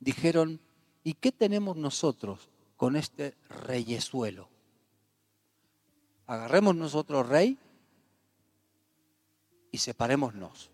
dijeron, 0.00 0.60
¿y 1.04 1.14
qué 1.14 1.32
tenemos 1.32 1.76
nosotros 1.76 2.48
con 2.76 2.96
este 2.96 3.34
reyesuelo? 3.66 4.48
Agarremos 6.26 6.76
nosotros 6.76 7.28
rey 7.28 7.58
y 9.70 9.78
separémonos. 9.78 10.70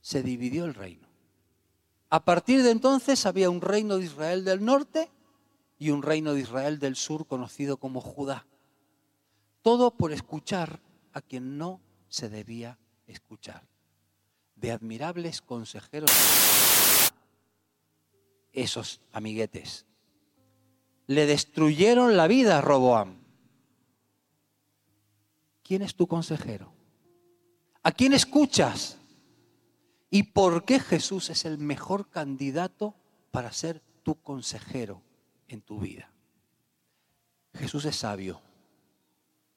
Se 0.00 0.22
dividió 0.22 0.64
el 0.64 0.74
reino. 0.74 1.08
A 2.10 2.24
partir 2.24 2.62
de 2.62 2.70
entonces 2.70 3.24
había 3.26 3.50
un 3.50 3.60
reino 3.60 3.96
de 3.98 4.04
Israel 4.04 4.44
del 4.44 4.64
norte 4.64 5.10
y 5.78 5.90
un 5.90 6.02
reino 6.02 6.34
de 6.34 6.40
Israel 6.40 6.78
del 6.78 6.94
sur 6.94 7.26
conocido 7.26 7.76
como 7.76 8.00
Judá. 8.00 8.46
Todo 9.62 9.90
por 9.92 10.12
escuchar 10.12 10.80
a 11.12 11.20
quien 11.20 11.58
no 11.58 11.80
se 12.08 12.28
debía 12.28 12.78
escuchar. 13.06 13.66
De 14.56 14.70
admirables 14.70 15.40
consejeros, 15.40 16.10
esos 18.52 19.00
amiguetes. 19.12 19.86
le 21.08 21.26
destruyeron 21.26 22.16
la 22.16 22.26
vida 22.26 22.58
a 22.58 22.60
Roboam. 22.60 23.18
¿Quién 25.62 25.82
es 25.82 25.94
tu 25.94 26.06
consejero? 26.06 26.72
¿A 27.82 27.92
quién 27.92 28.12
escuchas? 28.12 28.98
¿Y 30.10 30.22
por 30.22 30.64
qué 30.64 30.78
Jesús 30.78 31.30
es 31.30 31.44
el 31.44 31.58
mejor 31.58 32.08
candidato 32.08 32.94
para 33.30 33.52
ser 33.52 33.82
tu 34.02 34.20
consejero 34.22 35.02
en 35.48 35.60
tu 35.60 35.80
vida? 35.80 36.10
Jesús 37.54 37.84
es 37.84 37.96
sabio. 37.96 38.40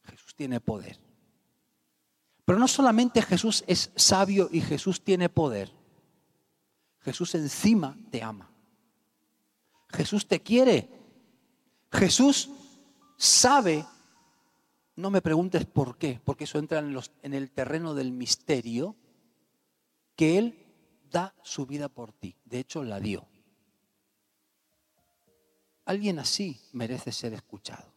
Jesús 0.04 0.36
tiene 0.36 0.60
poder. 0.60 1.00
Pero 2.46 2.60
no 2.60 2.68
solamente 2.68 3.22
Jesús 3.22 3.64
es 3.68 3.92
sabio 3.96 4.50
y 4.52 4.62
Jesús 4.62 5.04
tiene 5.04 5.30
poder. 5.30 5.72
Jesús 7.02 7.36
encima 7.36 7.98
te 8.12 8.22
ama. 8.24 8.55
Jesús 9.96 10.28
te 10.28 10.42
quiere. 10.42 10.90
Jesús 11.92 12.50
sabe, 13.18 13.86
no 14.96 15.10
me 15.10 15.22
preguntes 15.22 15.66
por 15.66 15.98
qué, 15.98 16.20
porque 16.24 16.44
eso 16.44 16.60
entra 16.60 16.80
en, 16.80 17.34
el 17.34 17.52
terreno 17.52 17.94
del 17.94 18.12
misterio, 18.12 18.96
que 20.16 20.38
Él 20.38 20.66
da 21.10 21.34
su 21.42 21.66
vida 21.66 21.90
por 21.90 22.12
ti. 22.14 22.36
De 22.46 22.60
hecho, 22.60 22.84
la 22.84 23.00
dio. 23.00 23.26
Alguien 25.86 26.20
así 26.20 26.60
merece 26.74 27.12
ser 27.12 27.34
escuchado. 27.34 27.94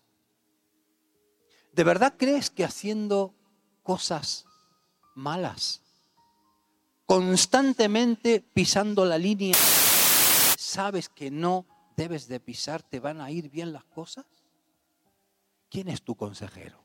¿De 1.72 1.84
verdad 1.84 2.14
crees 2.18 2.50
que 2.50 2.64
haciendo 2.64 3.34
cosas 3.82 4.46
malas, 5.14 5.80
constantemente 7.06 8.40
pisando 8.40 9.04
la 9.04 9.16
línea, 9.16 9.56
sabes 10.58 11.08
que 11.08 11.30
no 11.30 11.66
debes 11.98 12.28
de 12.28 12.38
pisar, 12.38 12.80
te 12.84 13.00
van 13.00 13.20
a 13.20 13.32
ir 13.32 13.50
bien 13.50 13.72
las 13.72 13.84
cosas? 13.84 14.24
¿Quién 15.68 15.88
es 15.88 16.00
tu 16.02 16.14
consejero? 16.14 16.78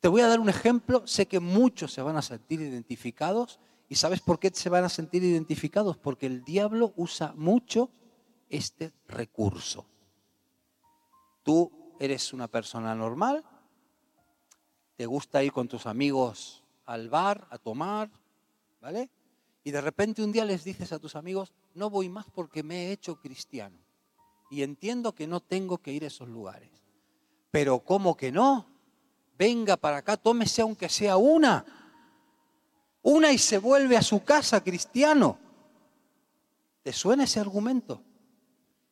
Te 0.00 0.08
voy 0.08 0.20
a 0.20 0.26
dar 0.26 0.40
un 0.40 0.48
ejemplo, 0.48 1.06
sé 1.06 1.26
que 1.26 1.38
muchos 1.38 1.92
se 1.92 2.02
van 2.02 2.16
a 2.16 2.22
sentir 2.22 2.60
identificados 2.60 3.60
y 3.88 3.94
¿sabes 3.94 4.20
por 4.20 4.40
qué 4.40 4.50
se 4.52 4.68
van 4.68 4.82
a 4.82 4.88
sentir 4.88 5.22
identificados? 5.22 5.96
Porque 5.96 6.26
el 6.26 6.42
diablo 6.42 6.92
usa 6.96 7.32
mucho 7.36 7.88
este 8.48 8.92
recurso. 9.06 9.86
Tú 11.44 11.94
eres 12.00 12.32
una 12.32 12.48
persona 12.48 12.96
normal, 12.96 13.44
te 14.96 15.06
gusta 15.06 15.44
ir 15.44 15.52
con 15.52 15.68
tus 15.68 15.86
amigos 15.86 16.64
al 16.84 17.08
bar 17.08 17.46
a 17.48 17.58
tomar, 17.58 18.10
¿vale? 18.80 19.08
Y 19.62 19.70
de 19.70 19.80
repente 19.80 20.24
un 20.24 20.32
día 20.32 20.44
les 20.44 20.64
dices 20.64 20.90
a 20.90 20.98
tus 20.98 21.14
amigos, 21.14 21.52
no 21.74 21.90
voy 21.90 22.08
más 22.08 22.26
porque 22.34 22.64
me 22.64 22.86
he 22.86 22.92
hecho 22.92 23.20
cristiano 23.20 23.81
y 24.52 24.62
entiendo 24.62 25.14
que 25.14 25.26
no 25.26 25.40
tengo 25.40 25.78
que 25.78 25.92
ir 25.92 26.04
a 26.04 26.08
esos 26.08 26.28
lugares. 26.28 26.68
Pero 27.50 27.78
¿cómo 27.78 28.14
que 28.18 28.30
no? 28.30 28.66
Venga 29.38 29.78
para 29.78 29.96
acá, 29.96 30.18
tómese 30.18 30.60
aunque 30.60 30.90
sea 30.90 31.16
una. 31.16 31.64
Una 33.00 33.32
y 33.32 33.38
se 33.38 33.56
vuelve 33.56 33.96
a 33.96 34.02
su 34.02 34.22
casa 34.22 34.62
cristiano. 34.62 35.38
¿Te 36.82 36.92
suena 36.92 37.24
ese 37.24 37.40
argumento? 37.40 38.02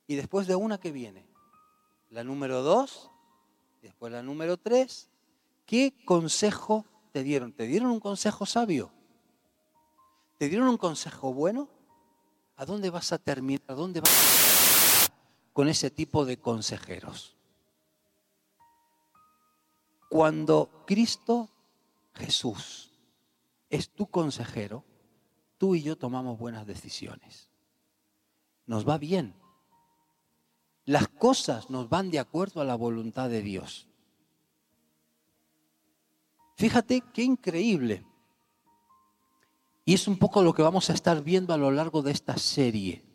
Y 0.06 0.14
después 0.14 0.46
de 0.46 0.54
una 0.54 0.78
que 0.80 0.92
viene, 0.92 1.26
la 2.08 2.24
número 2.24 2.62
dos, 2.62 3.10
después 3.82 4.10
la 4.10 4.22
número 4.22 4.56
tres, 4.56 5.10
¿qué 5.66 5.92
consejo 6.06 6.86
te 7.12 7.22
dieron? 7.22 7.52
¿Te 7.52 7.66
dieron 7.66 7.90
un 7.90 8.00
consejo 8.00 8.46
sabio? 8.46 8.90
¿Te 10.38 10.48
dieron 10.48 10.68
un 10.68 10.78
consejo 10.78 11.34
bueno? 11.34 11.68
¿A 12.56 12.64
dónde 12.64 12.88
vas 12.88 13.12
a 13.12 13.18
terminar? 13.18 13.62
¿A 13.66 13.74
dónde 13.74 14.00
vas 14.00 14.10
a 14.10 14.59
con 15.60 15.68
ese 15.68 15.90
tipo 15.90 16.24
de 16.24 16.38
consejeros. 16.38 17.36
Cuando 20.08 20.70
Cristo 20.86 21.50
Jesús 22.14 22.90
es 23.68 23.90
tu 23.90 24.06
consejero, 24.06 24.86
tú 25.58 25.74
y 25.74 25.82
yo 25.82 25.98
tomamos 25.98 26.38
buenas 26.38 26.66
decisiones. 26.66 27.50
Nos 28.64 28.88
va 28.88 28.96
bien. 28.96 29.34
Las 30.86 31.08
cosas 31.08 31.68
nos 31.68 31.90
van 31.90 32.10
de 32.10 32.20
acuerdo 32.20 32.62
a 32.62 32.64
la 32.64 32.74
voluntad 32.74 33.28
de 33.28 33.42
Dios. 33.42 33.86
Fíjate 36.56 37.02
qué 37.12 37.22
increíble. 37.22 38.06
Y 39.84 39.92
es 39.92 40.08
un 40.08 40.16
poco 40.16 40.42
lo 40.42 40.54
que 40.54 40.62
vamos 40.62 40.88
a 40.88 40.94
estar 40.94 41.22
viendo 41.22 41.52
a 41.52 41.58
lo 41.58 41.70
largo 41.70 42.00
de 42.00 42.12
esta 42.12 42.38
serie 42.38 43.09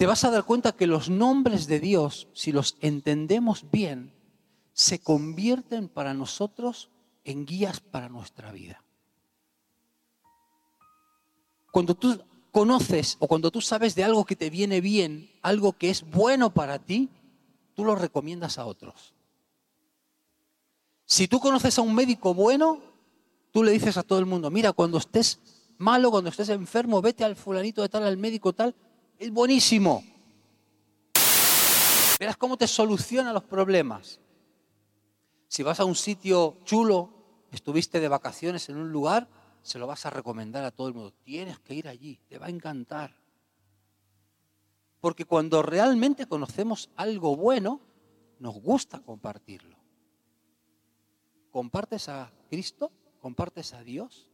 te 0.00 0.06
vas 0.06 0.24
a 0.24 0.30
dar 0.30 0.44
cuenta 0.44 0.72
que 0.72 0.86
los 0.86 1.10
nombres 1.10 1.66
de 1.66 1.78
Dios, 1.78 2.26
si 2.32 2.52
los 2.52 2.78
entendemos 2.80 3.70
bien, 3.70 4.14
se 4.72 4.98
convierten 4.98 5.90
para 5.90 6.14
nosotros 6.14 6.88
en 7.22 7.44
guías 7.44 7.80
para 7.80 8.08
nuestra 8.08 8.50
vida. 8.50 8.82
Cuando 11.70 11.94
tú 11.94 12.18
conoces 12.50 13.18
o 13.18 13.28
cuando 13.28 13.50
tú 13.50 13.60
sabes 13.60 13.94
de 13.94 14.02
algo 14.02 14.24
que 14.24 14.36
te 14.36 14.48
viene 14.48 14.80
bien, 14.80 15.28
algo 15.42 15.74
que 15.74 15.90
es 15.90 16.10
bueno 16.10 16.48
para 16.48 16.78
ti, 16.78 17.10
tú 17.74 17.84
lo 17.84 17.94
recomiendas 17.94 18.56
a 18.56 18.64
otros. 18.64 19.12
Si 21.04 21.28
tú 21.28 21.40
conoces 21.40 21.78
a 21.78 21.82
un 21.82 21.94
médico 21.94 22.32
bueno, 22.32 22.80
tú 23.50 23.62
le 23.62 23.72
dices 23.72 23.98
a 23.98 24.02
todo 24.02 24.18
el 24.18 24.24
mundo, 24.24 24.50
mira, 24.50 24.72
cuando 24.72 24.96
estés 24.96 25.40
malo, 25.76 26.10
cuando 26.10 26.30
estés 26.30 26.48
enfermo, 26.48 27.02
vete 27.02 27.22
al 27.22 27.36
fulanito 27.36 27.82
de 27.82 27.90
tal, 27.90 28.04
al 28.04 28.16
médico 28.16 28.54
tal, 28.54 28.74
es 29.20 29.30
buenísimo. 29.30 30.02
Verás 32.18 32.38
cómo 32.38 32.56
te 32.56 32.66
soluciona 32.66 33.34
los 33.34 33.44
problemas. 33.44 34.18
Si 35.46 35.62
vas 35.62 35.78
a 35.78 35.84
un 35.84 35.94
sitio 35.94 36.56
chulo, 36.64 37.12
estuviste 37.52 38.00
de 38.00 38.08
vacaciones 38.08 38.70
en 38.70 38.78
un 38.78 38.90
lugar, 38.90 39.28
se 39.62 39.78
lo 39.78 39.86
vas 39.86 40.06
a 40.06 40.10
recomendar 40.10 40.64
a 40.64 40.70
todo 40.70 40.88
el 40.88 40.94
mundo. 40.94 41.12
Tienes 41.22 41.58
que 41.58 41.74
ir 41.74 41.86
allí, 41.86 42.18
te 42.28 42.38
va 42.38 42.46
a 42.46 42.50
encantar. 42.50 43.14
Porque 45.00 45.26
cuando 45.26 45.62
realmente 45.62 46.26
conocemos 46.26 46.88
algo 46.96 47.36
bueno, 47.36 47.80
nos 48.38 48.54
gusta 48.54 49.00
compartirlo. 49.00 49.76
¿Compartes 51.50 52.08
a 52.08 52.32
Cristo? 52.48 52.90
¿Compartes 53.20 53.74
a 53.74 53.82
Dios? 53.82 54.30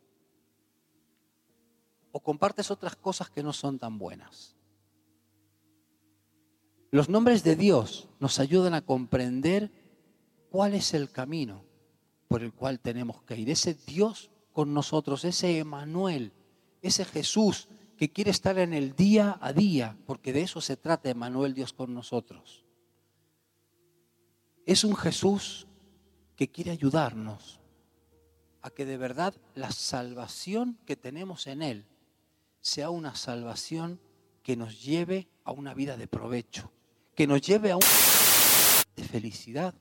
¿O 2.12 2.20
compartes 2.20 2.70
otras 2.70 2.94
cosas 2.94 3.30
que 3.30 3.42
no 3.42 3.52
son 3.52 3.80
tan 3.80 3.98
buenas? 3.98 4.55
Los 6.96 7.10
nombres 7.10 7.44
de 7.44 7.56
Dios 7.56 8.08
nos 8.20 8.38
ayudan 8.38 8.72
a 8.72 8.80
comprender 8.80 9.70
cuál 10.48 10.72
es 10.72 10.94
el 10.94 11.10
camino 11.10 11.62
por 12.26 12.42
el 12.42 12.54
cual 12.54 12.80
tenemos 12.80 13.20
que 13.24 13.36
ir. 13.36 13.50
Ese 13.50 13.74
Dios 13.74 14.30
con 14.50 14.72
nosotros, 14.72 15.26
ese 15.26 15.58
Emanuel, 15.58 16.32
ese 16.80 17.04
Jesús 17.04 17.68
que 17.98 18.10
quiere 18.10 18.30
estar 18.30 18.58
en 18.58 18.72
el 18.72 18.96
día 18.96 19.36
a 19.42 19.52
día, 19.52 19.94
porque 20.06 20.32
de 20.32 20.40
eso 20.40 20.62
se 20.62 20.78
trata 20.78 21.10
Emanuel, 21.10 21.52
Dios 21.52 21.74
con 21.74 21.92
nosotros. 21.92 22.64
Es 24.64 24.82
un 24.82 24.96
Jesús 24.96 25.66
que 26.34 26.48
quiere 26.48 26.70
ayudarnos 26.70 27.60
a 28.62 28.70
que 28.70 28.86
de 28.86 28.96
verdad 28.96 29.34
la 29.54 29.70
salvación 29.70 30.78
que 30.86 30.96
tenemos 30.96 31.46
en 31.46 31.60
Él 31.60 31.84
sea 32.62 32.88
una 32.88 33.14
salvación 33.14 34.00
que 34.42 34.56
nos 34.56 34.82
lleve 34.82 35.28
a 35.44 35.52
una 35.52 35.74
vida 35.74 35.98
de 35.98 36.06
provecho, 36.06 36.72
que 37.16 37.26
nos 37.26 37.40
lleve 37.40 37.72
a 37.72 37.76
un 37.76 37.82
de 38.94 39.02
felicidad. 39.02 39.74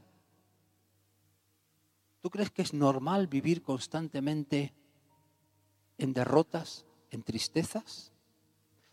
¿Tú 2.22 2.30
crees 2.30 2.50
que 2.50 2.62
es 2.62 2.74
normal 2.74 3.28
vivir 3.28 3.62
constantemente 3.62 4.74
en 5.98 6.14
derrotas, 6.14 6.86
en 7.12 7.24
tristezas? 7.24 8.14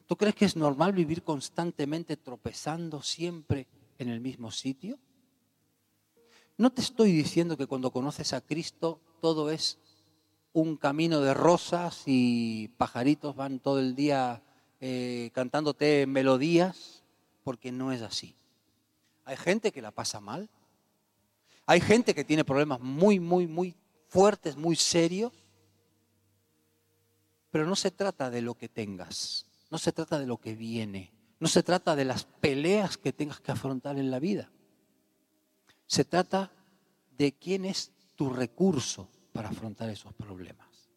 ¿Tú 0.07 0.17
crees 0.17 0.35
que 0.35 0.45
es 0.45 0.57
normal 0.57 0.93
vivir 0.93 1.23
constantemente 1.23 2.17
tropezando 2.17 3.01
siempre 3.01 3.69
en 3.99 4.09
el 4.09 4.21
mismo 4.21 4.51
sitio? 4.51 4.99
No 6.59 6.73
te 6.73 6.83
estoy 6.83 7.13
diciendo 7.13 7.57
que 7.57 7.69
cuando 7.69 7.93
conoces 7.93 8.33
a 8.33 8.41
Cristo 8.41 9.01
todo 9.21 9.51
es 9.51 9.79
un 10.53 10.77
camino 10.77 11.21
de 11.21 11.33
rosas 11.33 12.03
y 12.07 12.69
pajaritos 12.77 13.37
van 13.37 13.61
todo 13.61 13.79
el 13.79 13.95
día 13.95 14.43
eh, 14.81 15.31
cantándote 15.33 16.07
melodías 16.07 17.02
porque 17.43 17.73
no 17.73 17.93
es 17.93 18.03
así. 18.03 18.37
Hay 19.25 19.37
gente 19.37 19.73
que 19.73 19.83
la 19.83 19.91
pasa 19.91 20.21
mal. 20.21 20.49
Hay 21.67 21.81
gente 21.81 22.15
que 22.15 22.25
tiene 22.25 22.45
problemas 22.45 22.81
muy, 22.81 23.21
muy, 23.21 23.47
muy 23.47 23.77
fuertes, 24.09 24.57
muy 24.57 24.77
serios. 24.77 25.33
Pero 27.51 27.67
no 27.67 27.77
se 27.77 27.91
trata 27.91 28.31
de 28.31 28.43
lo 28.43 28.55
que 28.55 28.69
tengas, 28.69 29.47
no 29.71 29.77
se 29.77 29.93
trata 29.93 30.19
de 30.19 30.27
lo 30.27 30.39
que 30.39 30.55
viene, 30.55 31.13
no 31.39 31.49
se 31.49 31.63
trata 31.63 31.95
de 31.95 32.07
las 32.07 32.25
peleas 32.25 32.97
que 32.97 33.13
tengas 33.13 33.41
que 33.41 33.53
afrontar 33.53 33.99
en 33.99 34.11
la 34.11 34.19
vida. 34.19 34.51
Se 35.87 36.05
trata 36.05 36.51
de 37.11 37.33
quién 37.33 37.67
es 37.67 37.93
tu 38.17 38.31
recurso 38.31 39.11
para 39.33 39.51
afrontar 39.51 39.91
esos 39.91 40.15
problemas. 40.15 40.91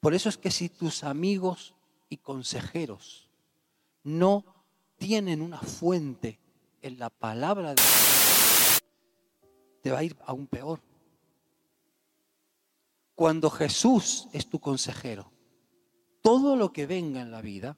Por 0.00 0.14
eso 0.14 0.28
es 0.28 0.36
que 0.36 0.50
si 0.50 0.68
tus 0.68 1.04
amigos 1.04 1.76
y 2.08 2.16
consejeros 2.16 3.30
no 4.02 4.61
tienen 5.02 5.42
una 5.42 5.58
fuente 5.58 6.38
en 6.80 6.96
la 6.96 7.10
palabra 7.10 7.70
de 7.70 7.82
Dios, 7.82 8.82
te 9.82 9.90
va 9.90 9.98
a 9.98 10.04
ir 10.04 10.16
aún 10.24 10.46
peor. 10.46 10.80
Cuando 13.16 13.50
Jesús 13.50 14.28
es 14.32 14.48
tu 14.48 14.60
consejero, 14.60 15.32
todo 16.20 16.54
lo 16.54 16.72
que 16.72 16.86
venga 16.86 17.20
en 17.20 17.32
la 17.32 17.42
vida 17.42 17.76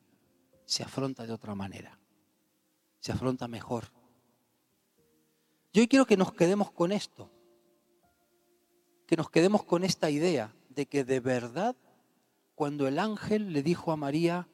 se 0.67 0.83
afronta 0.83 1.27
de 1.27 1.33
otra 1.33 1.55
manera, 1.55 1.99
se 3.01 3.13
afronta 3.13 3.49
mejor. 3.49 3.91
Yo 5.73 5.89
quiero 5.89 6.05
que 6.05 6.19
nos 6.19 6.35
quedemos 6.35 6.71
con 6.73 6.93
esto, 6.93 7.31
que 9.07 9.17
nos 9.17 9.31
quedemos 9.31 9.65
con 9.65 9.83
esta 9.83 10.11
idea 10.11 10.55
de 10.69 10.85
que 10.85 11.05
de 11.05 11.21
verdad 11.21 11.75
cuando 12.55 12.87
el 12.87 12.99
ángel 12.99 13.55
le 13.55 13.63
dijo 13.63 13.93
a 13.93 13.97
María, 13.97 14.47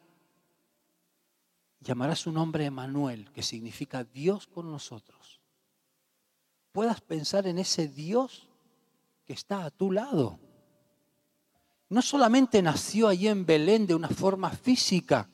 llamará 1.80 2.14
su 2.14 2.30
nombre 2.30 2.64
Emanuel, 2.64 3.30
que 3.32 3.42
significa 3.42 4.04
Dios 4.04 4.46
con 4.46 4.70
nosotros, 4.70 5.40
puedas 6.72 7.00
pensar 7.00 7.46
en 7.46 7.58
ese 7.58 7.88
Dios 7.88 8.48
que 9.26 9.32
está 9.32 9.64
a 9.64 9.70
tu 9.70 9.90
lado. 9.90 10.38
No 11.88 12.02
solamente 12.02 12.62
nació 12.62 13.08
allí 13.08 13.28
en 13.28 13.44
Belén 13.44 13.86
de 13.86 13.94
una 13.94 14.08
forma 14.08 14.50
física, 14.50 15.28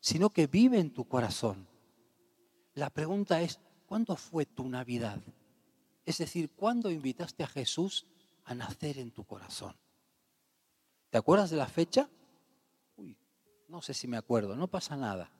sino 0.00 0.30
que 0.30 0.46
vive 0.46 0.78
en 0.78 0.92
tu 0.92 1.06
corazón. 1.06 1.66
La 2.74 2.90
pregunta 2.90 3.40
es, 3.40 3.60
¿cuándo 3.86 4.16
fue 4.16 4.44
tu 4.44 4.68
Navidad? 4.68 5.20
Es 6.04 6.18
decir, 6.18 6.50
¿cuándo 6.50 6.90
invitaste 6.90 7.42
a 7.42 7.48
Jesús 7.48 8.06
a 8.44 8.54
nacer 8.54 8.98
en 8.98 9.10
tu 9.10 9.24
corazón? 9.24 9.74
¿Te 11.10 11.18
acuerdas 11.18 11.50
de 11.50 11.56
la 11.56 11.66
fecha? 11.66 12.08
No 13.68 13.82
sé 13.82 13.94
si 13.94 14.08
me 14.08 14.16
acuerdo, 14.16 14.56
no 14.56 14.68
pasa 14.68 14.96
nada. 14.96 15.30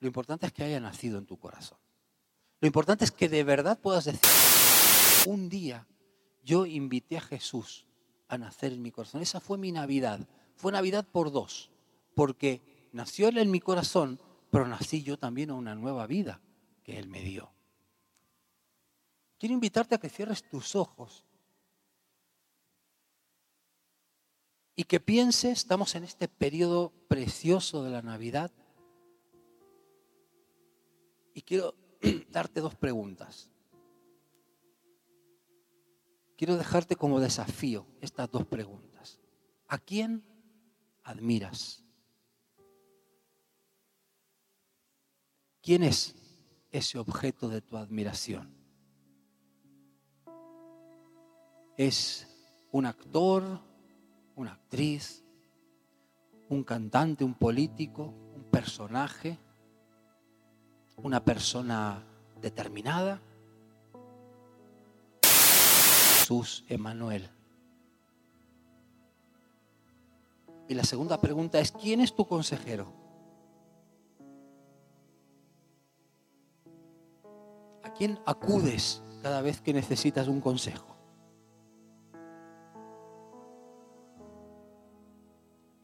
Lo 0.00 0.06
importante 0.06 0.46
es 0.46 0.52
que 0.52 0.62
haya 0.62 0.78
nacido 0.78 1.18
en 1.18 1.26
tu 1.26 1.38
corazón. 1.38 1.78
Lo 2.60 2.66
importante 2.66 3.04
es 3.04 3.10
que 3.10 3.28
de 3.28 3.44
verdad 3.44 3.78
puedas 3.80 4.04
decir, 4.04 4.20
un 5.26 5.48
día 5.48 5.86
yo 6.42 6.66
invité 6.66 7.16
a 7.16 7.22
Jesús 7.22 7.86
a 8.28 8.38
nacer 8.38 8.72
en 8.72 8.82
mi 8.82 8.90
corazón. 8.90 9.22
Esa 9.22 9.40
fue 9.40 9.58
mi 9.58 9.72
Navidad. 9.72 10.20
Fue 10.56 10.72
Navidad 10.72 11.06
por 11.10 11.32
dos, 11.32 11.70
porque 12.14 12.88
nació 12.92 13.28
Él 13.28 13.38
en 13.38 13.50
mi 13.50 13.60
corazón, 13.60 14.20
pero 14.50 14.66
nací 14.66 15.02
yo 15.02 15.18
también 15.18 15.50
a 15.50 15.54
una 15.54 15.74
nueva 15.74 16.06
vida 16.06 16.40
que 16.84 16.98
Él 16.98 17.08
me 17.08 17.22
dio. 17.22 17.50
Quiero 19.38 19.54
invitarte 19.54 19.94
a 19.94 19.98
que 19.98 20.08
cierres 20.08 20.48
tus 20.48 20.74
ojos 20.74 21.24
y 24.78 24.84
que 24.84 25.00
pienses, 25.00 25.58
estamos 25.58 25.96
en 25.96 26.04
este 26.04 26.28
periodo 26.28 26.92
precioso 27.08 27.82
de 27.82 27.90
la 27.90 28.00
Navidad, 28.00 28.52
y 31.34 31.42
quiero 31.42 31.74
darte 32.30 32.60
dos 32.60 32.76
preguntas. 32.76 33.50
Quiero 36.36 36.56
dejarte 36.56 36.94
como 36.94 37.18
desafío 37.18 37.88
estas 38.00 38.30
dos 38.30 38.46
preguntas. 38.46 39.18
¿A 39.66 39.78
quién 39.78 40.22
admiras? 41.02 41.84
¿Quién 45.60 45.82
es 45.82 46.14
ese 46.70 47.00
objeto 47.00 47.48
de 47.48 47.62
tu 47.62 47.76
admiración? 47.76 48.54
¿Es 51.76 52.28
un 52.70 52.86
actor, 52.86 53.66
una 54.38 54.52
actriz, 54.52 55.24
un 56.48 56.62
cantante, 56.62 57.24
un 57.24 57.34
político, 57.34 58.14
un 58.36 58.44
personaje, 58.44 59.36
una 60.96 61.24
persona 61.24 62.04
determinada. 62.40 63.20
Jesús 65.22 66.64
Emanuel. 66.68 67.28
Y 70.68 70.74
la 70.74 70.84
segunda 70.84 71.20
pregunta 71.20 71.58
es, 71.58 71.72
¿quién 71.72 72.00
es 72.00 72.14
tu 72.14 72.24
consejero? 72.26 72.92
¿A 77.82 77.92
quién 77.92 78.20
acudes 78.24 79.02
cada 79.20 79.42
vez 79.42 79.60
que 79.60 79.72
necesitas 79.72 80.28
un 80.28 80.40
consejo? 80.40 80.97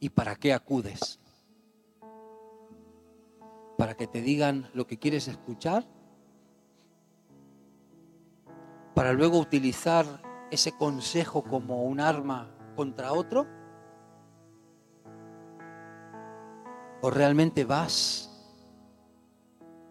¿Y 0.05 0.09
para 0.09 0.35
qué 0.35 0.53
acudes? 0.53 1.19
¿Para 3.75 3.97
que 3.97 4.05
te 4.05 4.21
digan 4.21 4.69
lo 4.75 4.85
que 4.85 4.99
quieres 4.99 5.27
escuchar? 5.27 5.83
¿Para 8.93 9.13
luego 9.13 9.39
utilizar 9.39 10.05
ese 10.51 10.73
consejo 10.73 11.43
como 11.43 11.85
un 11.85 11.99
arma 11.99 12.55
contra 12.75 13.13
otro? 13.13 13.47
¿O 17.01 17.09
realmente 17.09 17.65
vas 17.65 18.29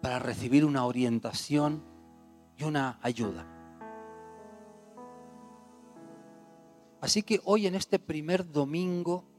para 0.01 0.19
recibir 0.19 0.63
una 0.63 0.85
orientación 0.85 1.83
y 2.55 2.63
una 2.63 2.99
ayuda? 3.01 3.45
Así 7.01 7.21
que 7.21 7.41
hoy 7.43 7.67
en 7.67 7.75
este 7.75 7.99
primer 7.99 8.49
domingo 8.49 9.34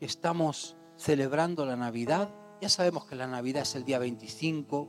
que 0.00 0.06
estamos 0.06 0.78
celebrando 0.96 1.66
la 1.66 1.76
Navidad. 1.76 2.30
Ya 2.62 2.70
sabemos 2.70 3.04
que 3.04 3.14
la 3.14 3.26
Navidad 3.26 3.62
es 3.62 3.74
el 3.74 3.84
día 3.84 3.98
25, 3.98 4.88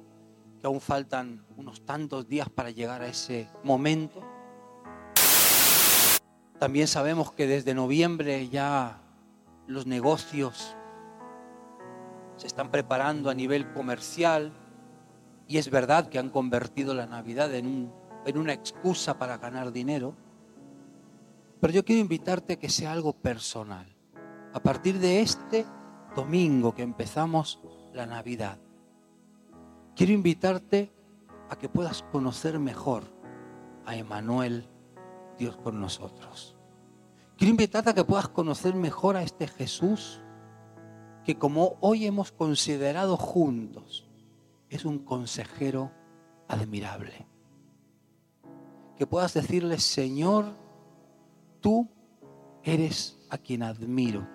que 0.62 0.68
aún 0.68 0.80
faltan 0.80 1.46
unos 1.58 1.86
tantos 1.86 2.30
días 2.30 2.50
para 2.50 2.70
llegar 2.70 3.02
a 3.02 3.08
ese 3.08 3.50
momento. 3.62 4.22
También 6.60 6.88
sabemos 6.88 7.34
que 7.34 7.46
desde 7.46 7.74
noviembre 7.74 8.48
ya 8.48 9.02
los 9.68 9.86
negocios 9.86 10.78
se 12.38 12.48
están 12.48 12.72
preparando 12.72 13.30
a 13.30 13.34
nivel 13.34 13.74
comercial 13.74 14.54
y 15.46 15.58
es 15.58 15.70
verdad 15.70 16.08
que 16.08 16.20
han 16.20 16.30
convertido 16.30 16.94
la 16.94 17.06
Navidad 17.06 17.54
en, 17.54 17.92
en 18.26 18.38
una 18.38 18.54
excusa 18.54 19.20
para 19.20 19.38
ganar 19.40 19.74
dinero. 19.74 20.16
Pero 21.60 21.74
yo 21.74 21.84
quiero 21.84 22.00
invitarte 22.00 22.54
a 22.54 22.60
que 22.60 22.70
sea 22.70 22.94
algo 22.94 23.12
personal 23.12 23.91
a 24.54 24.60
partir 24.62 25.00
de 25.00 25.22
este 25.22 25.66
domingo 26.16 26.74
que 26.74 26.82
empezamos 26.82 27.62
la 27.94 28.06
Navidad, 28.06 28.60
quiero 29.96 30.14
invitarte 30.14 30.92
a 31.50 31.56
que 31.58 31.70
puedas 31.70 32.04
conocer 32.12 32.60
mejor 32.60 33.04
a 33.86 33.96
Emanuel, 33.96 34.68
Dios 35.38 35.58
con 35.58 35.80
nosotros. 35.80 36.58
Quiero 37.38 37.52
invitarte 37.52 37.90
a 37.90 37.94
que 37.94 38.04
puedas 38.04 38.30
conocer 38.30 38.76
mejor 38.76 39.16
a 39.16 39.24
este 39.24 39.48
Jesús 39.48 40.22
que 41.24 41.38
como 41.38 41.78
hoy 41.82 42.06
hemos 42.06 42.32
considerado 42.32 43.16
juntos, 43.16 44.10
es 44.70 44.86
un 44.86 45.00
consejero 45.00 45.92
admirable. 46.48 47.28
Que 48.98 49.06
puedas 49.06 49.34
decirle, 49.34 49.80
Señor, 49.80 50.56
tú 51.60 51.90
eres 52.64 53.20
a 53.30 53.38
quien 53.38 53.64
admiro 53.64 54.28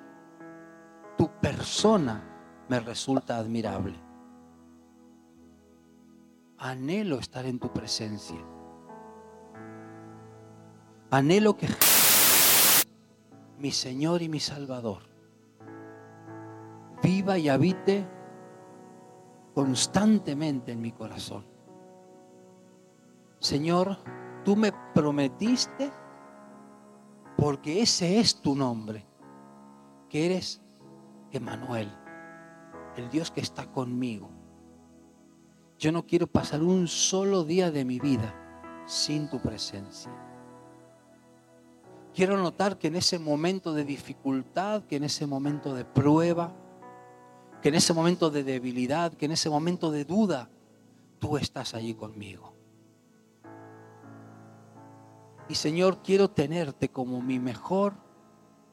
persona 1.57 2.23
me 2.69 2.81
resulta 2.81 3.39
admirable. 3.39 3.99
Anhelo 6.59 7.19
estar 7.19 7.47
en 7.47 7.59
tu 7.59 7.73
presencia. 7.73 8.39
Anhelo 11.11 11.57
que 11.57 11.69
mi 13.59 13.71
Señor 13.71 14.21
y 14.21 14.29
mi 14.29 14.41
Salvador 14.41 15.03
viva 17.03 17.39
y 17.39 17.49
habite 17.49 18.07
constantemente 19.55 20.73
en 20.73 20.83
mi 20.83 20.93
corazón. 20.93 21.47
Señor, 23.39 23.97
tú 24.45 24.57
me 24.57 24.73
prometiste, 24.93 25.91
porque 27.37 27.81
ese 27.81 28.19
es 28.19 28.43
tu 28.43 28.55
nombre, 28.55 29.07
que 30.11 30.27
eres 30.27 30.66
Emanuel, 31.37 31.91
el 32.97 33.09
Dios 33.11 33.31
que 33.31 33.41
está 33.41 33.67
conmigo. 33.67 34.31
Yo 35.79 35.93
no 35.93 36.07
quiero 36.07 36.27
pasar 36.27 36.63
un 36.63 36.89
solo 36.89 37.45
día 37.45 37.71
de 37.71 37.85
mi 37.85 38.01
vida 38.01 38.35
sin 38.87 39.29
tu 39.29 39.41
presencia. 39.41 40.13
Quiero 42.15 42.39
notar 42.39 42.79
que 42.79 42.89
en 42.89 42.97
ese 42.97 43.19
momento 43.19 43.75
de 43.75 43.85
dificultad, 43.85 44.85
que 44.85 44.97
en 44.97 45.05
ese 45.05 45.27
momento 45.27 45.75
de 45.75 45.85
prueba, 45.85 46.55
que 47.61 47.69
en 47.69 47.75
ese 47.75 47.93
momento 47.93 48.31
de 48.31 48.43
debilidad, 48.43 49.13
que 49.13 49.27
en 49.27 49.33
ese 49.33 49.51
momento 49.51 49.91
de 49.91 50.07
duda, 50.07 50.49
tú 51.19 51.37
estás 51.37 51.75
allí 51.75 51.95
conmigo. 51.95 52.55
Y 55.49 55.55
Señor, 55.55 56.03
quiero 56.03 56.31
tenerte 56.31 56.89
como 56.89 57.21
mi 57.21 57.39
mejor, 57.39 57.95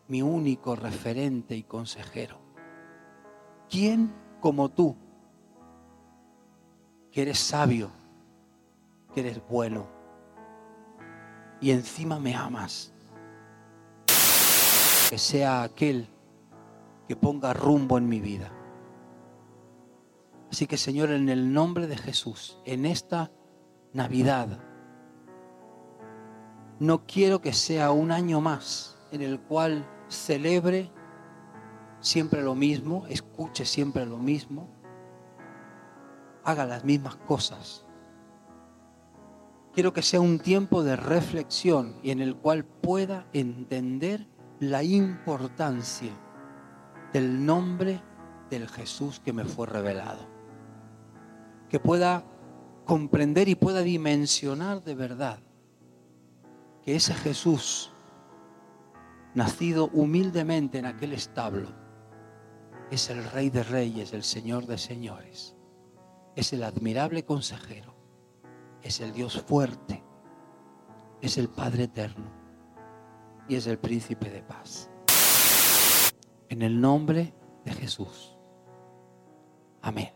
mi 0.08 0.22
único 0.22 0.76
referente 0.76 1.56
y 1.56 1.64
consejero. 1.64 2.43
¿Quién 3.74 4.14
como 4.40 4.70
tú, 4.70 4.96
que 7.12 7.24
eres 7.24 7.40
sabio, 7.40 7.90
que 9.16 9.22
eres 9.22 9.42
bueno 9.50 9.88
y 11.60 11.72
encima 11.72 12.20
me 12.20 12.36
amas. 12.36 12.94
Que 15.10 15.18
sea 15.18 15.64
aquel 15.64 16.08
que 17.08 17.16
ponga 17.16 17.52
rumbo 17.54 17.98
en 17.98 18.08
mi 18.08 18.20
vida. 18.20 18.52
Así 20.52 20.68
que 20.68 20.78
Señor, 20.78 21.10
en 21.10 21.28
el 21.30 21.52
nombre 21.52 21.88
de 21.88 21.98
Jesús, 21.98 22.60
en 22.66 22.86
esta 22.86 23.32
Navidad, 23.92 24.60
no 26.78 27.08
quiero 27.08 27.42
que 27.42 27.54
sea 27.54 27.90
un 27.90 28.12
año 28.12 28.40
más 28.40 29.00
en 29.12 29.24
el 29.24 29.40
cual 29.40 29.84
celebre 30.10 30.92
siempre 32.04 32.44
lo 32.44 32.54
mismo, 32.54 33.08
escuche 33.08 33.66
siempre 33.66 34.06
lo 34.06 34.18
mismo, 34.18 34.68
haga 36.44 36.66
las 36.66 36.84
mismas 36.84 37.16
cosas. 37.16 37.86
Quiero 39.74 39.94
que 39.94 40.02
sea 40.02 40.20
un 40.20 40.38
tiempo 40.38 40.84
de 40.84 40.98
reflexión 40.98 41.96
y 42.04 42.12
en 42.12 42.20
el 42.20 42.36
cual 42.36 42.66
pueda 42.66 43.26
entender 43.32 44.28
la 44.60 44.84
importancia 44.84 46.12
del 47.14 47.44
nombre 47.46 48.02
del 48.50 48.68
Jesús 48.68 49.22
que 49.22 49.34
me 49.34 49.46
fue 49.46 49.66
revelado. 49.66 50.28
Que 51.70 51.80
pueda 51.80 52.26
comprender 52.86 53.48
y 53.48 53.56
pueda 53.56 53.82
dimensionar 53.82 54.84
de 54.84 54.94
verdad 54.94 55.40
que 56.84 56.96
ese 56.96 57.14
Jesús, 57.14 57.92
nacido 59.34 59.90
humildemente 59.94 60.80
en 60.80 60.86
aquel 60.86 61.14
establo, 61.14 61.83
es 62.94 63.10
el 63.10 63.24
Rey 63.32 63.50
de 63.50 63.64
Reyes, 63.64 64.14
el 64.14 64.22
Señor 64.22 64.68
de 64.68 64.78
Señores, 64.78 65.56
es 66.36 66.54
el 66.54 66.62
admirable 66.62 67.26
consejero, 67.26 67.96
es 68.84 69.02
el 69.02 69.14
Dios 69.14 69.42
fuerte, 69.42 70.04
es 71.20 71.40
el 71.40 71.50
Padre 71.50 71.86
eterno 71.86 72.30
y 73.48 73.56
es 73.56 73.66
el 73.66 73.80
Príncipe 73.80 74.30
de 74.30 74.44
paz. 74.44 74.92
En 76.50 76.62
el 76.62 76.80
nombre 76.80 77.34
de 77.66 77.74
Jesús. 77.74 78.38
Amén. 79.82 80.12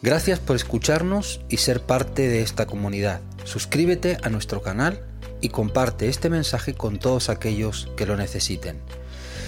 Gracias 0.00 0.38
por 0.38 0.54
escucharnos 0.54 1.40
y 1.48 1.56
ser 1.56 1.82
parte 1.82 2.28
de 2.28 2.40
esta 2.42 2.66
comunidad. 2.66 3.20
Suscríbete 3.42 4.18
a 4.22 4.28
nuestro 4.28 4.62
canal 4.62 5.02
y 5.40 5.48
comparte 5.48 6.08
este 6.08 6.30
mensaje 6.30 6.74
con 6.74 7.00
todos 7.00 7.28
aquellos 7.28 7.88
que 7.96 8.06
lo 8.06 8.16
necesiten. 8.16 8.78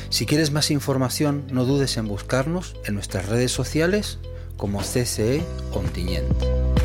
Si 0.08 0.26
quieres 0.26 0.50
más 0.50 0.72
información, 0.72 1.44
no 1.52 1.64
dudes 1.64 1.96
en 1.96 2.08
buscarnos 2.08 2.74
en 2.84 2.94
nuestras 2.94 3.28
redes 3.28 3.52
sociales 3.52 4.18
como 4.56 4.80
CCE 4.80 5.44
Continente. 5.72 6.79